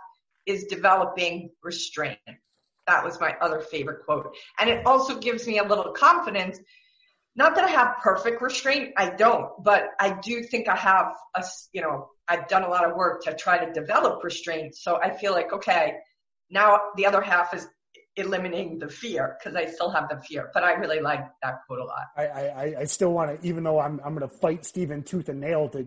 is 0.46 0.64
developing 0.64 1.50
restraint. 1.62 2.18
That 2.86 3.04
was 3.04 3.20
my 3.20 3.36
other 3.40 3.60
favorite 3.60 4.04
quote. 4.04 4.34
And 4.58 4.68
it 4.68 4.84
also 4.86 5.18
gives 5.18 5.46
me 5.46 5.58
a 5.58 5.64
little 5.64 5.92
confidence. 5.92 6.58
Not 7.36 7.54
that 7.54 7.64
I 7.64 7.68
have 7.68 7.96
perfect 8.02 8.42
restraint, 8.42 8.92
I 8.96 9.10
don't, 9.10 9.48
but 9.62 9.84
I 10.00 10.18
do 10.22 10.42
think 10.42 10.68
I 10.68 10.76
have 10.76 11.14
a, 11.34 11.44
you 11.72 11.80
know, 11.80 12.08
I've 12.28 12.48
done 12.48 12.62
a 12.64 12.68
lot 12.68 12.84
of 12.84 12.96
work 12.96 13.24
to 13.24 13.34
try 13.34 13.64
to 13.64 13.72
develop 13.72 14.22
restraint. 14.24 14.74
So 14.76 14.98
I 15.00 15.16
feel 15.16 15.32
like, 15.32 15.52
okay, 15.52 15.94
now 16.50 16.78
the 16.96 17.06
other 17.06 17.22
half 17.22 17.54
is 17.54 17.66
eliminating 18.16 18.78
the 18.78 18.88
fear 18.88 19.36
because 19.38 19.56
I 19.56 19.66
still 19.66 19.90
have 19.90 20.08
the 20.08 20.20
fear. 20.20 20.50
But 20.52 20.64
I 20.64 20.72
really 20.74 21.00
like 21.00 21.24
that 21.42 21.60
quote 21.66 21.80
a 21.80 21.84
lot. 21.84 22.06
I, 22.16 22.22
I, 22.26 22.74
I 22.80 22.84
still 22.84 23.12
want 23.12 23.40
to, 23.40 23.46
even 23.46 23.64
though 23.64 23.80
I'm, 23.80 24.00
I'm 24.04 24.14
going 24.14 24.28
to 24.28 24.36
fight 24.38 24.64
Steven 24.64 25.02
tooth 25.02 25.28
and 25.28 25.40
nail 25.40 25.68
to, 25.70 25.78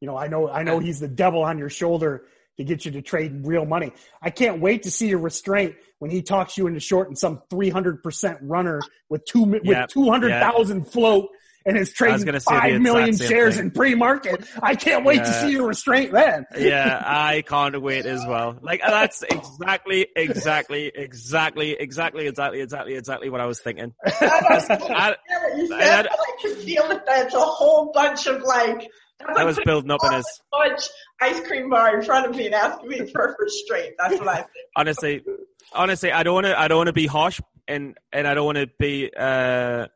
you 0.00 0.06
know, 0.06 0.16
I 0.16 0.28
know, 0.28 0.48
I 0.48 0.62
know 0.62 0.78
he's 0.78 1.00
the 1.00 1.08
devil 1.08 1.42
on 1.42 1.58
your 1.58 1.70
shoulder 1.70 2.24
to 2.56 2.64
get 2.64 2.86
you 2.86 2.90
to 2.92 3.02
trade 3.02 3.46
real 3.46 3.66
money. 3.66 3.92
I 4.22 4.30
can't 4.30 4.60
wait 4.60 4.84
to 4.84 4.90
see 4.90 5.08
your 5.08 5.18
restraint 5.18 5.74
when 5.98 6.10
he 6.10 6.22
talks 6.22 6.56
you 6.56 6.66
into 6.66 6.80
short 6.80 7.08
and 7.08 7.18
some 7.18 7.42
300% 7.50 8.38
runner 8.42 8.80
with 9.10 9.24
two, 9.26 9.44
mi- 9.44 9.60
Yep. 9.62 9.88
with 9.88 9.90
200,000 9.90 10.84
float 10.86 11.28
and 11.66 11.76
is 11.76 11.92
trading 11.92 12.38
5 12.38 12.80
million 12.80 13.16
shares 13.16 13.56
thing. 13.56 13.64
in 13.66 13.70
pre-market. 13.72 14.46
I 14.62 14.74
can't 14.76 15.04
wait 15.04 15.18
to 15.24 15.32
see 15.40 15.50
your 15.50 15.66
restraint 15.66 16.12
then. 16.12 16.46
yeah, 16.56 17.02
I 17.04 17.42
can't 17.42 17.80
wait 17.82 18.06
as 18.06 18.24
well. 18.24 18.56
Like 18.62 18.80
that's 18.80 19.22
exactly, 19.22 20.06
exactly, 20.16 20.90
exactly, 20.94 21.72
exactly, 21.78 22.26
exactly, 22.26 22.60
exactly, 22.60 22.94
exactly 22.94 23.28
what 23.30 23.40
I 23.40 23.46
was 23.46 23.60
thinking. 23.60 23.92
I, 24.06 25.16
Yeah, 25.28 25.42
what 25.48 25.58
you 25.58 25.66
said, 25.68 26.06
I- 26.06 26.10
but 26.10 26.18
I 26.20 26.32
can 26.40 26.54
feel 26.64 26.88
that 26.88 27.04
there's 27.06 27.34
a 27.34 27.40
whole 27.40 27.92
bunch 27.92 28.26
of 28.26 28.42
like. 28.42 28.88
I 29.34 29.44
was 29.44 29.58
building 29.64 29.90
up 29.90 30.00
in 30.04 30.12
his. 30.12 30.26
Bunch 30.52 30.82
ice 31.22 31.40
cream 31.46 31.70
bar 31.70 31.98
in 31.98 32.04
front 32.04 32.26
of 32.26 32.36
me 32.36 32.46
and 32.46 32.54
asking 32.54 32.88
me 32.90 33.10
for 33.10 33.24
a 33.28 33.34
restraint. 33.42 33.94
That's 33.98 34.18
what 34.20 34.28
I 34.28 34.36
think. 34.36 34.46
honestly, 34.76 35.24
honestly, 35.72 36.12
I 36.12 36.22
don't 36.22 36.34
want 36.34 36.46
to. 36.46 36.58
I 36.60 36.68
don't 36.68 36.76
want 36.76 36.88
to 36.88 36.92
be 36.92 37.06
harsh, 37.06 37.40
and 37.66 37.96
and 38.12 38.28
I 38.28 38.34
don't 38.34 38.44
want 38.44 38.58
to 38.58 38.68
be 38.78 39.10
uh, 39.18 39.86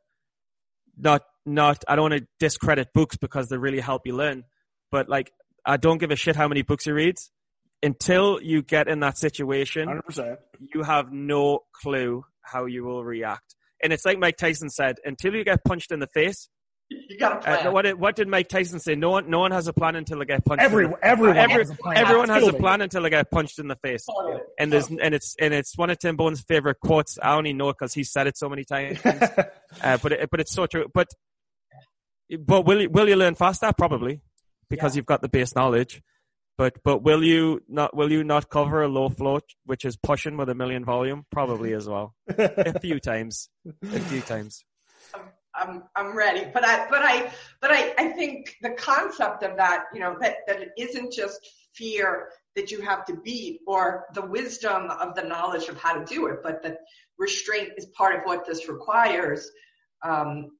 not 0.96 1.22
not. 1.46 1.84
I 1.88 1.96
don't 1.96 2.10
want 2.10 2.22
to 2.22 2.26
discredit 2.38 2.92
books 2.92 3.16
because 3.16 3.48
they 3.48 3.56
really 3.56 3.80
help 3.80 4.02
you 4.06 4.14
learn. 4.16 4.44
But 4.90 5.08
like, 5.08 5.32
I 5.64 5.76
don't 5.76 5.98
give 5.98 6.10
a 6.10 6.16
shit 6.16 6.36
how 6.36 6.48
many 6.48 6.62
books 6.62 6.86
you 6.86 6.94
read 6.94 7.16
until 7.82 8.40
you 8.42 8.62
get 8.62 8.88
in 8.88 9.00
that 9.00 9.18
situation. 9.18 9.88
100%. 9.88 10.36
You 10.74 10.82
have 10.82 11.12
no 11.12 11.60
clue 11.72 12.24
how 12.42 12.66
you 12.66 12.84
will 12.84 13.04
react. 13.04 13.54
And 13.82 13.92
it's 13.92 14.04
like 14.04 14.18
Mike 14.18 14.36
Tyson 14.36 14.68
said: 14.68 14.96
until 15.04 15.34
you 15.34 15.44
get 15.44 15.64
punched 15.64 15.90
in 15.92 16.00
the 16.00 16.06
face. 16.08 16.48
You 16.92 17.16
got 17.16 17.32
a 17.32 17.36
Uh, 17.36 17.60
plan. 17.60 17.72
what 17.72 17.82
did 17.82 18.00
what 18.00 18.16
did 18.16 18.26
Mike 18.26 18.48
Tyson 18.48 18.80
say? 18.80 18.96
No 18.96 19.10
one, 19.10 19.30
no 19.30 19.38
one 19.38 19.52
has 19.52 19.68
a 19.68 19.72
plan 19.72 19.94
until 19.94 20.18
they 20.18 20.24
get 20.24 20.44
punched. 20.44 20.60
in 20.64 20.70
the 20.70 20.74
Everyone, 20.76 20.98
everyone, 21.02 21.36
Every- 21.38 21.62
has 21.62 21.70
a 21.70 21.74
plan. 21.76 21.96
Everyone 21.96 22.28
has 22.28 22.48
a 22.48 22.52
plan 22.52 22.80
until 22.80 23.02
they 23.04 23.10
get 23.10 23.30
punched 23.30 23.60
in 23.60 23.68
the 23.68 23.76
face. 23.76 24.04
Totally. 24.06 24.40
And 24.58 24.72
there's 24.72 24.88
and 24.88 25.14
it's 25.14 25.36
and 25.38 25.54
it's 25.54 25.78
one 25.78 25.88
of 25.90 25.98
Tim 26.00 26.16
Bohen's 26.16 26.40
favorite 26.42 26.78
quotes. 26.80 27.16
I 27.22 27.36
only 27.36 27.52
know 27.52 27.68
it 27.68 27.76
because 27.78 27.94
he 27.94 28.02
said 28.02 28.26
it 28.26 28.36
so 28.36 28.48
many 28.48 28.64
times. 28.64 28.98
uh, 29.04 29.98
but 30.02 30.12
it, 30.12 30.28
but 30.32 30.40
it's 30.40 30.52
so 30.52 30.66
true. 30.66 30.86
But 30.92 31.06
but 32.38 32.62
will 32.62 32.82
you 32.82 32.90
will 32.90 33.08
you 33.08 33.16
learn 33.16 33.34
faster? 33.34 33.72
Probably 33.76 34.22
because 34.68 34.96
you've 34.96 35.06
got 35.06 35.20
the 35.20 35.28
base 35.28 35.54
knowledge. 35.54 36.02
But 36.56 36.82
but 36.84 37.02
will 37.02 37.24
you 37.24 37.62
not 37.68 37.96
will 37.96 38.12
you 38.12 38.22
not 38.22 38.50
cover 38.50 38.82
a 38.82 38.88
low 38.88 39.08
float 39.08 39.44
which 39.64 39.84
is 39.84 39.96
pushing 39.96 40.36
with 40.36 40.48
a 40.48 40.54
million 40.54 40.84
volume? 40.84 41.24
Probably 41.30 41.72
as 41.72 41.88
well. 41.88 42.14
a 42.28 42.78
few 42.78 43.00
times. 43.10 43.48
A 43.82 44.00
few 44.00 44.20
times. 44.20 44.64
I'm 45.54 45.84
I'm 45.96 46.16
ready. 46.16 46.50
But 46.52 46.64
I 46.64 46.88
but 46.88 47.00
I 47.02 47.32
but 47.60 47.70
I, 47.72 47.94
I 47.98 48.08
think 48.10 48.56
the 48.62 48.70
concept 48.70 49.42
of 49.42 49.56
that, 49.56 49.84
you 49.94 50.00
know, 50.00 50.16
that, 50.20 50.36
that 50.46 50.60
it 50.60 50.70
isn't 50.78 51.12
just 51.12 51.40
fear 51.74 52.28
that 52.56 52.70
you 52.70 52.82
have 52.82 53.04
to 53.06 53.14
beat 53.14 53.60
or 53.66 54.06
the 54.14 54.26
wisdom 54.26 54.90
of 54.90 55.14
the 55.14 55.22
knowledge 55.22 55.68
of 55.68 55.78
how 55.78 55.94
to 55.94 56.04
do 56.04 56.26
it, 56.26 56.40
but 56.42 56.62
that 56.62 56.78
restraint 57.18 57.70
is 57.76 57.86
part 57.86 58.14
of 58.14 58.22
what 58.24 58.46
this 58.46 58.68
requires. 58.68 59.50
Um, 60.02 60.50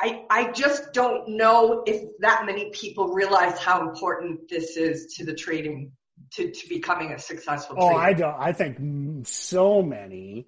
I 0.00 0.24
I 0.30 0.52
just 0.52 0.92
don't 0.92 1.28
know 1.36 1.82
if 1.86 2.02
that 2.20 2.44
many 2.46 2.70
people 2.70 3.08
realize 3.08 3.58
how 3.58 3.88
important 3.88 4.48
this 4.48 4.76
is 4.76 5.14
to 5.16 5.24
the 5.24 5.34
trading 5.34 5.92
to, 6.32 6.50
to 6.50 6.68
becoming 6.68 7.12
a 7.12 7.18
successful 7.18 7.76
Oh, 7.78 7.88
trader. 7.88 8.00
I 8.00 8.12
don't. 8.12 8.36
I 8.38 8.52
think 8.52 9.26
so 9.26 9.82
many 9.82 10.46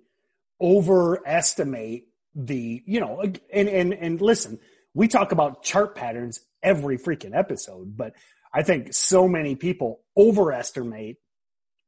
overestimate 0.60 2.04
the, 2.34 2.82
you 2.86 3.00
know, 3.00 3.22
and 3.52 3.68
and 3.68 3.94
and 3.94 4.20
listen, 4.20 4.58
we 4.94 5.08
talk 5.08 5.32
about 5.32 5.62
chart 5.62 5.94
patterns 5.94 6.40
every 6.62 6.98
freaking 6.98 7.36
episode, 7.36 7.96
but 7.96 8.14
I 8.52 8.62
think 8.62 8.94
so 8.94 9.28
many 9.28 9.54
people 9.54 10.00
overestimate, 10.16 11.16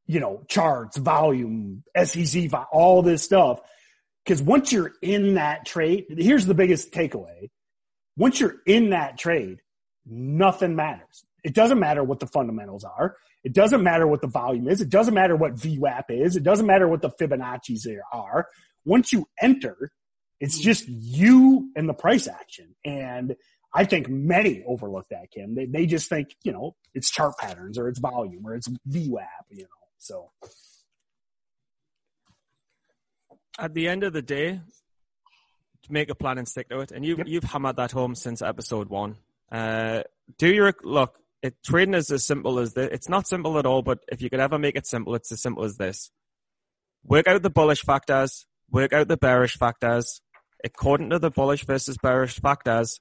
you 0.07 0.21
know, 0.21 0.43
charts, 0.49 0.97
volume, 0.97 1.83
SEC, 2.03 2.51
all 2.73 3.03
this 3.03 3.23
stuff. 3.23 3.61
Because 4.29 4.43
once 4.43 4.71
you're 4.73 4.93
in 5.01 5.35
that 5.37 5.65
trade, 5.65 6.05
here's 6.19 6.45
the 6.45 6.53
biggest 6.53 6.93
takeaway. 6.93 7.49
Once 8.15 8.39
you're 8.39 8.57
in 8.67 8.91
that 8.91 9.17
trade, 9.17 9.63
nothing 10.05 10.77
matters. 10.77 11.25
It 11.45 11.55
doesn't 11.55 11.79
matter 11.79 12.05
what 12.05 12.21
the 12.21 12.27
fundamentals 12.27 12.85
are. 12.85 13.17
It 13.43 13.55
doesn't 13.55 13.83
matter 13.83 14.07
what 14.07 14.21
the 14.21 14.27
volume 14.27 14.69
is. 14.69 14.83
It 14.83 14.91
doesn't 14.91 15.15
matter 15.15 15.35
what 15.35 15.55
VWAP 15.55 16.11
is. 16.11 16.37
It 16.37 16.43
doesn't 16.43 16.67
matter 16.67 16.87
what 16.87 17.01
the 17.01 17.09
Fibonacci's 17.09 17.85
there 17.85 18.03
are. 18.13 18.47
Once 18.85 19.15
you 19.15 19.27
enter, 19.41 19.91
it's 20.41 20.57
mm-hmm. 20.57 20.63
just 20.63 20.87
you 20.89 21.71
and 21.75 21.89
the 21.89 21.95
price 21.95 22.29
action. 22.29 22.75
And 22.85 23.35
I 23.73 23.87
think 23.87 24.11
many 24.11 24.63
overlook 24.67 25.07
that, 25.09 25.31
Kim. 25.31 25.55
They, 25.55 25.65
they 25.65 25.87
just 25.87 26.11
think, 26.11 26.37
you 26.43 26.53
know, 26.53 26.77
it's 26.93 27.11
chart 27.11 27.39
patterns 27.39 27.79
or 27.79 27.89
it's 27.89 27.99
volume 27.99 28.47
or 28.47 28.55
it's 28.55 28.69
VWAP, 28.91 29.27
you 29.53 29.63
know, 29.63 29.69
so. 29.97 30.33
At 33.59 33.75
the 33.75 33.89
end 33.89 34.05
of 34.05 34.13
the 34.13 34.23
day, 34.23 34.61
make 35.91 36.11
a 36.11 36.15
plan 36.15 36.39
and 36.39 36.49
stick 36.49 36.69
to 36.69 36.81
it. 36.81 36.93
And 36.93 37.05
you've 37.05 37.19
Yep. 37.19 37.29
you've 37.29 37.45
hammered 37.45 37.77
that 37.77 37.93
home 37.93 38.15
since 38.15 38.41
episode 38.41 38.89
one. 38.89 39.17
Uh, 39.51 40.03
do 40.39 40.53
your 40.53 40.73
look. 40.83 41.19
It, 41.43 41.57
trading 41.65 41.95
is 41.95 42.11
as 42.11 42.25
simple 42.25 42.59
as 42.59 42.75
this. 42.75 42.89
It's 42.93 43.09
not 43.09 43.27
simple 43.27 43.59
at 43.59 43.67
all, 43.67 43.83
but 43.83 44.01
if 44.11 44.21
you 44.23 44.31
could 44.31 44.41
ever 44.41 44.59
make 44.59 44.77
it 44.77 44.87
simple, 44.87 45.15
it's 45.15 45.33
as 45.33 45.41
simple 45.41 45.65
as 45.65 45.77
this. 45.77 46.11
Work 47.05 47.27
out 47.29 47.43
the 47.43 47.51
bullish 47.51 47.83
factors, 47.83 48.47
work 48.71 48.93
out 48.93 49.09
the 49.09 49.17
bearish 49.17 49.57
factors. 49.57 50.21
According 50.65 51.11
to 51.11 51.19
the 51.21 51.31
bullish 51.31 51.65
versus 51.65 51.97
bearish 51.97 52.41
factors, 52.41 53.01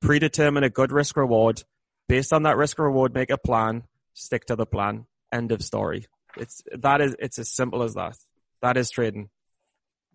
predetermine 0.00 0.64
a 0.64 0.70
good 0.70 0.90
risk 0.90 1.16
reward. 1.16 1.62
Based 2.08 2.32
on 2.32 2.42
that 2.42 2.56
risk 2.56 2.78
reward, 2.78 3.14
make 3.14 3.30
a 3.30 3.38
plan, 3.38 3.84
stick 4.14 4.46
to 4.46 4.56
the 4.56 4.66
plan. 4.66 5.06
End 5.32 5.52
of 5.52 5.62
story. 5.62 6.06
It's, 6.36 6.62
that 6.72 7.00
is, 7.00 7.14
it's 7.20 7.38
as 7.38 7.50
simple 7.50 7.82
as 7.84 7.94
that. 7.94 8.16
That 8.62 8.76
is 8.76 8.90
trading. 8.90 9.30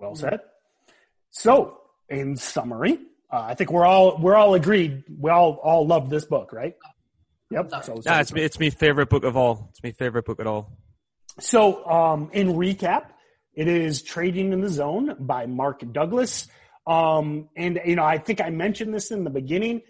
Well 0.04 0.16
said. 0.16 0.42
So, 1.32 1.78
in 2.10 2.36
summary, 2.36 3.00
uh, 3.32 3.40
I 3.40 3.56
think 3.56 3.72
we're 3.72 3.86
all 3.86 4.20
we're 4.20 4.36
all 4.36 4.54
agreed. 4.54 5.06
We 5.18 5.32
all 5.32 5.54
all 5.64 5.88
love 5.88 6.10
this 6.10 6.26
book, 6.26 6.52
right? 6.52 6.76
Yep. 7.52 7.70
So, 7.70 7.82
so, 7.82 8.02
Yeah, 8.06 8.20
it's 8.20 8.34
me. 8.34 8.42
It's 8.42 8.60
my 8.60 8.70
favorite 8.70 9.10
book 9.10 9.24
of 9.24 9.38
all. 9.38 9.70
It's 9.70 9.82
my 9.82 9.92
favorite 9.92 10.26
book 10.26 10.42
at 10.42 10.48
all. 10.48 10.78
so 11.40 11.86
um, 11.86 12.30
in 12.34 12.50
recap, 12.50 13.12
it 13.54 13.70
is 13.70 14.02
Trading 14.02 14.52
in 14.52 14.60
the 14.60 14.68
Zone 14.68 15.16
by 15.20 15.46
Mark 15.46 15.82
Douglas. 15.94 16.48
Um, 16.86 17.48
and 17.56 17.80
you 17.86 17.96
know, 17.96 18.04
I 18.04 18.18
think 18.18 18.42
I 18.42 18.50
mentioned 18.50 18.94
this 18.94 19.10
in 19.10 19.24
the 19.24 19.30
beginning. 19.30 19.84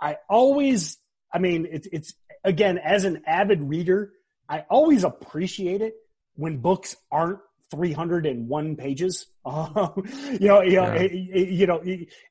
I 0.00 0.18
always, 0.28 0.96
I 1.34 1.40
mean, 1.40 1.66
it's 1.68 1.88
it's 1.90 2.14
again 2.44 2.78
as 2.78 3.02
an 3.02 3.24
avid 3.26 3.64
reader, 3.64 4.12
I 4.48 4.64
always 4.70 5.02
appreciate 5.02 5.80
it 5.82 5.94
when 6.36 6.58
books 6.58 6.94
aren't 7.10 7.40
301 7.70 8.76
pages. 8.76 9.26
Um, 9.42 10.02
you 10.38 10.48
know, 10.48 10.60
you 10.60 10.76
know, 10.76 10.92
Yeah. 10.92 11.02
you 11.02 11.66
know, 11.66 11.82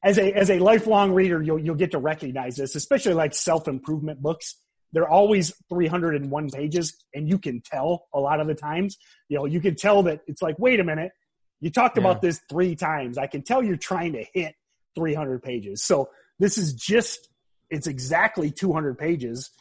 as 0.04 0.19
a 0.19 0.32
as 0.32 0.52
a 0.52 0.60
lifelong 0.60 1.12
reader, 1.12 1.41
you'll 1.41 1.58
you'll 1.60 1.73
get 1.75 1.91
to 1.91 1.97
recognize 1.97 2.56
this, 2.56 2.75
especially 2.75 3.15
like 3.15 3.34
self 3.34 3.67
improvement 3.67 4.21
books. 4.21 4.56
they're 4.93 5.10
always 5.10 5.52
301 5.69 6.49
pages 6.52 6.95
and 7.15 7.28
you 7.28 7.38
can 7.39 7.62
tell 7.62 8.08
a 8.13 8.19
lot 8.19 8.39
of 8.39 8.47
the 8.47 8.54
times, 8.56 8.97
you 9.28 9.38
know, 9.38 9.45
you 9.45 9.60
can 9.60 9.75
tell 9.75 10.04
that 10.04 10.21
it's 10.28 10.41
like, 10.41 10.58
wait 10.60 10.80
a 10.80 10.84
minute, 10.84 11.12
you 11.62 11.69
talked 11.71 11.97
Yeah. 11.97 12.04
about 12.04 12.21
this 12.21 12.41
three 12.49 12.75
times. 12.75 13.17
I 13.17 13.28
can 13.28 13.41
tell 13.43 13.62
you're 13.63 13.75
trying 13.78 14.13
to 14.13 14.23
hit 14.34 14.54
300 14.95 15.41
pages. 15.43 15.84
So 15.84 16.10
this 16.39 16.58
is 16.58 16.73
just, 16.73 17.28
it's 17.69 17.86
exactly 17.88 18.49
200 18.52 18.97
pages 18.97 19.52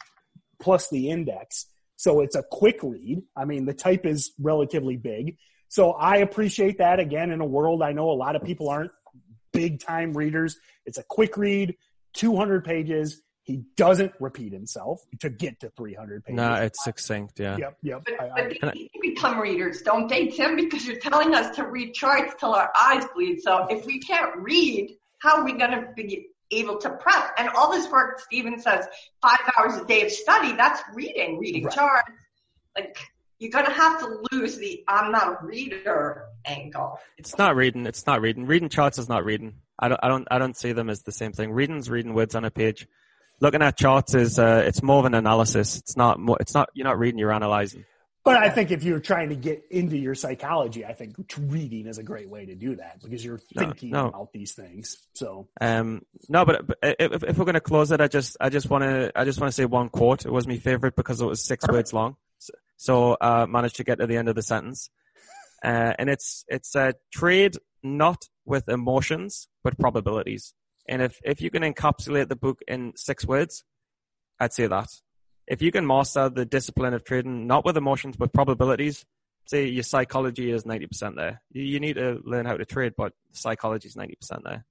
plus 0.61 0.89
the 0.89 1.09
index. 1.09 1.65
So 1.95 2.21
it's 2.21 2.35
a 2.35 2.43
quick 2.43 2.79
read. 2.83 3.21
I 3.35 3.45
mean, 3.45 3.65
the 3.65 3.73
type 3.73 4.05
is 4.05 4.31
relatively 4.39 4.97
big. 4.97 5.37
So 5.69 5.91
I 5.93 6.17
appreciate 6.17 6.79
that 6.79 6.99
again 6.99 7.31
in 7.31 7.41
a 7.41 7.45
world 7.45 7.81
I 7.81 7.91
know 7.93 8.09
a 8.09 8.13
lot 8.13 8.35
of 8.35 8.43
people 8.43 8.69
aren't 8.69 8.91
big 9.53 9.79
time 9.79 10.13
readers. 10.13 10.57
It's 10.85 10.97
a 10.97 11.03
quick 11.03 11.37
read, 11.37 11.75
200 12.13 12.63
pages. 12.65 13.21
He 13.43 13.63
doesn't 13.77 14.11
repeat 14.19 14.53
himself 14.53 15.01
to 15.21 15.29
get 15.29 15.59
to 15.61 15.69
300 15.69 16.23
pages. 16.23 16.35
No, 16.37 16.53
it's 16.55 16.83
succinct. 16.83 17.39
Yeah. 17.39 17.57
Yep, 17.57 17.77
yep. 17.81 18.01
But, 18.05 18.13
I- 18.21 18.27
but 18.29 18.39
I- 18.43 18.47
they 18.49 18.55
Can 18.55 18.69
I- 18.69 18.73
need 18.73 18.89
to 18.93 18.99
become 19.01 19.39
readers, 19.39 19.81
don't 19.81 20.07
they, 20.07 20.27
Tim? 20.27 20.55
Because 20.55 20.85
you're 20.85 20.99
telling 20.99 21.33
us 21.33 21.55
to 21.55 21.65
read 21.67 21.93
charts 21.93 22.33
till 22.39 22.53
our 22.53 22.71
eyes 22.79 23.05
bleed. 23.15 23.41
So 23.41 23.65
if 23.69 23.85
we 23.85 23.99
can't 23.99 24.35
read, 24.37 24.97
how 25.19 25.37
are 25.37 25.45
we 25.45 25.53
going 25.53 25.71
to 25.71 25.87
be 25.95 26.27
able 26.51 26.77
to 26.79 26.89
prep? 26.91 27.33
And 27.37 27.49
all 27.49 27.71
this 27.71 27.89
work, 27.89 28.19
Steven 28.19 28.59
says, 28.59 28.87
five 29.21 29.39
hours 29.57 29.75
a 29.77 29.85
day 29.85 30.03
of 30.03 30.11
study, 30.11 30.53
that's 30.55 30.81
reading, 30.93 31.37
reading 31.39 31.63
Right. 31.63 31.73
charts. 31.73 32.11
Like, 32.77 32.97
you're 33.39 33.51
going 33.51 33.65
to 33.65 33.71
have 33.71 33.99
to 33.99 34.23
lose 34.31 34.57
the 34.57 34.83
I'm 34.87 35.11
not 35.11 35.41
a 35.41 35.45
reader 35.45 36.25
angle. 36.45 36.99
It's 37.17 37.37
not 37.37 37.55
reading. 37.55 37.85
It's 37.85 38.05
not 38.05 38.21
reading. 38.21 38.45
Reading 38.45 38.69
charts 38.69 38.97
is 38.99 39.09
not 39.09 39.25
reading. 39.25 39.55
I 39.79 39.87
don't. 39.87 39.99
I 40.03 40.07
don't. 40.09 40.27
I 40.29 40.37
don't 40.37 40.57
see 40.57 40.73
them 40.73 40.89
as 40.89 41.03
the 41.03 41.11
same 41.11 41.31
thing. 41.31 41.51
Reading's 41.51 41.89
reading 41.89 42.13
words 42.13 42.35
on 42.35 42.43
a 42.45 42.51
page. 42.51 42.87
Looking 43.39 43.61
at 43.61 43.77
charts 43.77 44.13
is. 44.13 44.37
Uh, 44.37 44.63
it's 44.65 44.83
more 44.83 44.99
of 44.99 45.05
an 45.05 45.13
analysis. 45.15 45.77
It's 45.77 45.95
not. 45.95 46.19
More, 46.19 46.37
it's 46.39 46.53
not. 46.53 46.69
You're 46.73 46.85
not 46.87 46.99
reading. 46.99 47.17
You're 47.17 47.31
analyzing. 47.33 47.85
But 48.25 48.35
I 48.35 48.49
think 48.49 48.69
if 48.71 48.83
you're 48.83 48.99
trying 48.99 49.29
to 49.29 49.35
get 49.35 49.63
into 49.71 49.97
your 49.97 50.13
psychology, 50.13 50.85
I 50.85 50.91
think 50.91 51.15
reading 51.39 51.87
is 51.87 51.97
a 51.97 52.03
great 52.03 52.29
way 52.29 52.45
to 52.47 52.53
do 52.53 52.75
that 52.75 53.01
because 53.01 53.23
you're 53.23 53.39
No, 53.55 53.63
thinking 53.67 53.91
no. 53.91 54.07
about 54.09 54.33
these 54.33 54.51
things. 54.51 54.97
So 55.13 55.47
Um, 55.61 56.01
no, 56.27 56.43
but, 56.43 56.67
but 56.67 56.77
if, 56.83 57.23
if 57.23 57.37
we're 57.37 57.45
going 57.45 57.53
to 57.53 57.61
close 57.61 57.91
it, 57.93 58.01
I 58.01 58.09
just, 58.09 58.35
I 58.41 58.49
just 58.49 58.69
want 58.69 58.83
to, 58.83 59.11
I 59.15 59.23
just 59.23 59.39
want 59.39 59.47
to 59.49 59.55
say 59.55 59.63
one 59.63 59.87
quote. 59.87 60.25
It 60.25 60.31
was 60.31 60.45
my 60.45 60.57
favorite 60.57 60.97
because 60.97 61.21
it 61.21 61.25
was 61.25 61.43
six 61.43 61.65
Perfect. 61.65 61.73
words 61.77 61.93
long. 61.93 62.17
So, 62.79 63.17
uh, 63.19 63.45
managed 63.45 63.75
to 63.75 63.83
get 63.83 63.99
to 63.99 64.07
the 64.07 64.15
end 64.15 64.29
of 64.29 64.35
the 64.35 64.41
sentence. 64.41 64.89
Uh, 65.61 65.91
and 65.99 66.09
it's, 66.09 66.45
it's, 66.47 66.77
uh, 66.77 66.93
trade 67.13 67.57
not 67.83 68.23
with 68.45 68.69
emotions, 68.69 69.49
but 69.65 69.77
probabilities. 69.77 70.53
And 70.87 71.01
if, 71.01 71.19
if 71.25 71.41
you 71.41 71.51
can 71.51 71.61
encapsulate 71.61 72.29
the 72.29 72.37
book 72.37 72.61
in 72.69 72.93
six 72.95 73.25
words, 73.25 73.65
I'd 74.39 74.53
say 74.53 74.67
that. 74.67 74.87
If 75.45 75.61
you 75.61 75.73
can 75.73 75.85
master 75.85 76.29
the 76.29 76.45
discipline 76.45 76.93
of 76.93 77.03
trading, 77.03 77.47
not 77.47 77.65
with 77.65 77.75
emotions, 77.75 78.15
but 78.15 78.31
probabilities, 78.31 79.05
say 79.45 79.65
your 79.65 79.83
psychology 79.83 80.49
is 80.49 80.63
90% 80.63 81.17
there. 81.17 81.41
You, 81.51 81.63
you 81.63 81.79
need 81.81 81.97
to 81.97 82.21
learn 82.23 82.45
how 82.45 82.55
to 82.55 82.63
trade, 82.63 82.93
but 82.95 83.11
psychology 83.33 83.89
is 83.89 83.95
90% 83.95 84.13
there. 84.45 84.65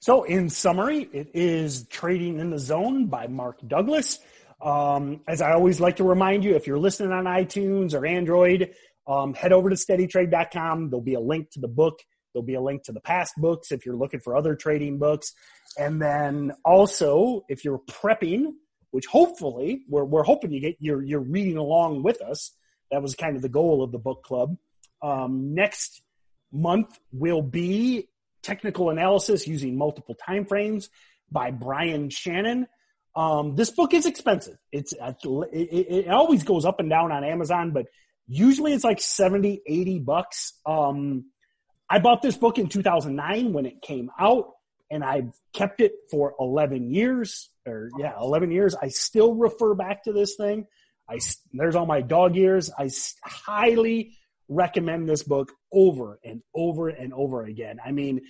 So, 0.00 0.24
in 0.24 0.50
summary, 0.50 1.08
it 1.12 1.30
is 1.32 1.86
Trading 1.86 2.40
in 2.40 2.50
the 2.50 2.58
Zone 2.58 3.06
by 3.06 3.28
Mark 3.28 3.60
Douglas. 3.64 4.18
Um, 4.62 5.22
as 5.26 5.42
I 5.42 5.52
always 5.52 5.80
like 5.80 5.96
to 5.96 6.04
remind 6.04 6.44
you, 6.44 6.54
if 6.54 6.66
you're 6.66 6.78
listening 6.78 7.12
on 7.12 7.24
iTunes 7.24 7.94
or 7.94 8.06
Android, 8.06 8.70
um, 9.06 9.34
head 9.34 9.52
over 9.52 9.68
to 9.68 9.76
steadytrade.com. 9.76 10.90
There'll 10.90 11.02
be 11.02 11.14
a 11.14 11.20
link 11.20 11.50
to 11.50 11.60
the 11.60 11.68
book. 11.68 11.98
There'll 12.32 12.46
be 12.46 12.54
a 12.54 12.60
link 12.60 12.84
to 12.84 12.92
the 12.92 13.00
past 13.00 13.34
books 13.36 13.72
if 13.72 13.84
you're 13.84 13.96
looking 13.96 14.20
for 14.20 14.36
other 14.36 14.54
trading 14.54 14.98
books. 14.98 15.32
And 15.76 16.00
then 16.00 16.52
also, 16.64 17.42
if 17.48 17.64
you're 17.64 17.80
prepping, 17.90 18.52
which 18.90 19.06
hopefully 19.06 19.82
we're, 19.88 20.04
we're 20.04 20.22
hoping 20.22 20.52
you 20.52 20.60
get, 20.60 20.76
you're, 20.78 21.02
you're 21.02 21.20
reading 21.20 21.56
along 21.56 22.02
with 22.02 22.22
us. 22.22 22.52
That 22.90 23.02
was 23.02 23.14
kind 23.14 23.36
of 23.36 23.42
the 23.42 23.48
goal 23.48 23.82
of 23.82 23.90
the 23.90 23.98
book 23.98 24.22
club. 24.22 24.56
Um, 25.02 25.54
next 25.54 26.02
month 26.52 26.98
will 27.10 27.42
be 27.42 28.08
technical 28.42 28.90
analysis 28.90 29.46
using 29.46 29.76
multiple 29.76 30.14
time 30.14 30.44
frames 30.44 30.90
by 31.30 31.50
Brian 31.50 32.10
Shannon. 32.10 32.66
Um, 33.14 33.56
this 33.56 33.70
book 33.70 33.92
is 33.94 34.06
expensive. 34.06 34.56
It's 34.70 34.92
it, 34.92 34.98
it, 35.52 36.08
always 36.08 36.44
goes 36.44 36.64
up 36.64 36.80
and 36.80 36.88
down 36.88 37.12
on 37.12 37.24
Amazon, 37.24 37.72
but 37.72 37.86
usually 38.26 38.72
it's 38.72 38.84
like 38.84 39.00
70, 39.00 39.62
80 39.66 39.98
bucks. 39.98 40.54
Um, 40.64 41.26
I 41.90 41.98
bought 41.98 42.22
this 42.22 42.36
book 42.36 42.58
in 42.58 42.68
2009 42.68 43.52
when 43.52 43.66
it 43.66 43.82
came 43.82 44.10
out 44.18 44.52
and 44.90 45.04
I've 45.04 45.32
kept 45.52 45.80
it 45.80 45.92
for 46.10 46.34
11 46.38 46.90
years 46.90 47.50
or 47.66 47.90
yeah, 47.98 48.12
11 48.20 48.50
years. 48.50 48.74
I 48.74 48.88
still 48.88 49.34
refer 49.34 49.74
back 49.74 50.04
to 50.04 50.12
this 50.12 50.36
thing. 50.36 50.66
I, 51.08 51.18
there's 51.52 51.74
all 51.74 51.86
my 51.86 52.00
dog 52.00 52.36
ears. 52.36 52.70
I 52.78 52.90
highly 53.24 54.16
recommend 54.48 55.08
this 55.08 55.22
book 55.22 55.52
over 55.72 56.18
and 56.24 56.42
over 56.54 56.88
and 56.88 57.12
over 57.12 57.42
again. 57.42 57.78
I 57.84 57.92
mean, 57.92 58.22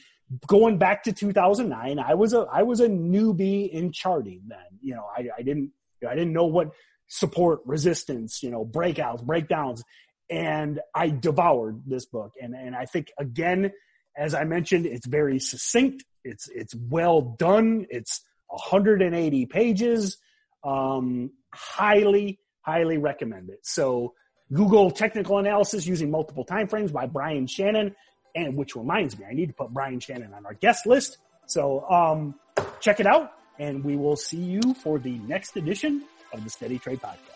going 0.47 0.79
back 0.79 1.05
to 1.05 1.13
2009, 1.13 1.99
I 1.99 2.15
was 2.15 2.33
a 2.33 2.47
I 2.53 2.63
was 2.63 2.81
a 2.81 2.89
newbie 2.89 3.71
in 3.71 3.93
charting 3.93 4.43
then. 4.47 4.59
You 4.81 4.95
know, 4.95 5.07
I, 5.17 5.29
I 5.39 5.43
didn't 5.43 5.73
you 6.01 6.09
know, 6.09 6.11
I 6.11 6.15
didn't 6.15 6.33
know 6.33 6.47
what 6.47 6.73
support, 7.09 7.61
resistance, 7.67 8.43
you 8.43 8.51
know, 8.51 8.65
breakouts, 8.65 9.23
breakdowns, 9.23 9.83
and 10.31 10.81
I 10.95 11.09
devoured 11.11 11.83
this 11.87 12.07
book. 12.07 12.33
And 12.41 12.55
and 12.55 12.75
I 12.75 12.87
think 12.87 13.13
again, 13.19 13.73
as 14.17 14.35
I 14.35 14.45
mentioned, 14.45 14.87
it's 14.87 15.07
very 15.07 15.39
succinct. 15.39 16.05
It's 16.25 16.49
it's 16.49 16.75
well 16.75 17.21
done. 17.21 17.87
It's 17.91 18.23
180 18.49 19.47
pages. 19.47 20.19
Um, 20.65 21.33
highly 21.53 22.39
highly 22.63 22.97
recommend 22.97 23.51
it. 23.51 23.61
So 23.63 24.15
Google 24.53 24.91
technical 24.91 25.39
analysis 25.39 25.87
using 25.87 26.11
multiple 26.11 26.45
time 26.45 26.69
frames 26.69 26.93
by 26.93 27.07
Brian 27.07 27.47
Shannon, 27.47 27.95
and 28.35 28.57
which 28.57 28.77
reminds 28.77 29.19
me, 29.19 29.25
I 29.29 29.35
need 29.35 29.47
to 29.47 29.53
put 29.55 29.71
Brian 29.71 30.01
Shannon 30.01 30.33
on 30.35 30.47
our 30.47 30.55
guest 30.55 30.87
list. 30.87 31.19
So 31.47 31.89
um, 31.91 32.35
check 32.81 33.01
it 33.01 33.07
out, 33.07 33.33
and 33.59 33.85
we 33.85 33.97
will 33.97 34.17
see 34.17 34.39
you 34.39 34.75
for 34.83 34.99
the 34.99 35.19
next 35.21 35.57
edition 35.57 36.05
of 36.33 36.43
the 36.45 36.51
Steady 36.51 36.79
Trade 36.79 37.01
Podcast. 37.01 37.32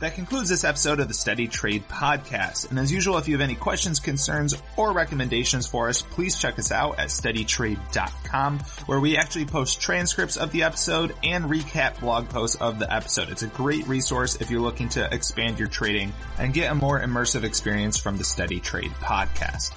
That 0.00 0.14
concludes 0.14 0.48
this 0.48 0.64
episode 0.64 1.00
of 1.00 1.08
the 1.08 1.14
Steady 1.14 1.46
Trade 1.46 1.88
Podcast. 1.88 2.70
And 2.70 2.78
as 2.78 2.92
usual, 2.92 3.16
if 3.16 3.28
you 3.28 3.34
have 3.34 3.40
any 3.40 3.54
questions, 3.54 4.00
concerns, 4.00 4.54
or 4.76 4.92
recommendations 4.92 5.66
for 5.66 5.88
us, 5.88 6.02
please 6.02 6.38
check 6.38 6.58
us 6.58 6.72
out 6.72 6.98
at 6.98 7.08
steadytrade.com 7.08 8.58
where 8.86 9.00
we 9.00 9.16
actually 9.16 9.46
post 9.46 9.80
transcripts 9.80 10.36
of 10.36 10.50
the 10.50 10.64
episode 10.64 11.14
and 11.22 11.44
recap 11.44 12.00
blog 12.00 12.28
posts 12.28 12.56
of 12.56 12.78
the 12.78 12.92
episode. 12.92 13.30
It's 13.30 13.42
a 13.42 13.48
great 13.48 13.86
resource 13.86 14.36
if 14.36 14.50
you're 14.50 14.60
looking 14.60 14.88
to 14.90 15.14
expand 15.14 15.58
your 15.58 15.68
trading 15.68 16.12
and 16.38 16.52
get 16.52 16.70
a 16.70 16.74
more 16.74 17.00
immersive 17.00 17.44
experience 17.44 17.96
from 17.96 18.18
the 18.18 18.24
Steady 18.24 18.60
Trade 18.60 18.92
Podcast. 19.00 19.72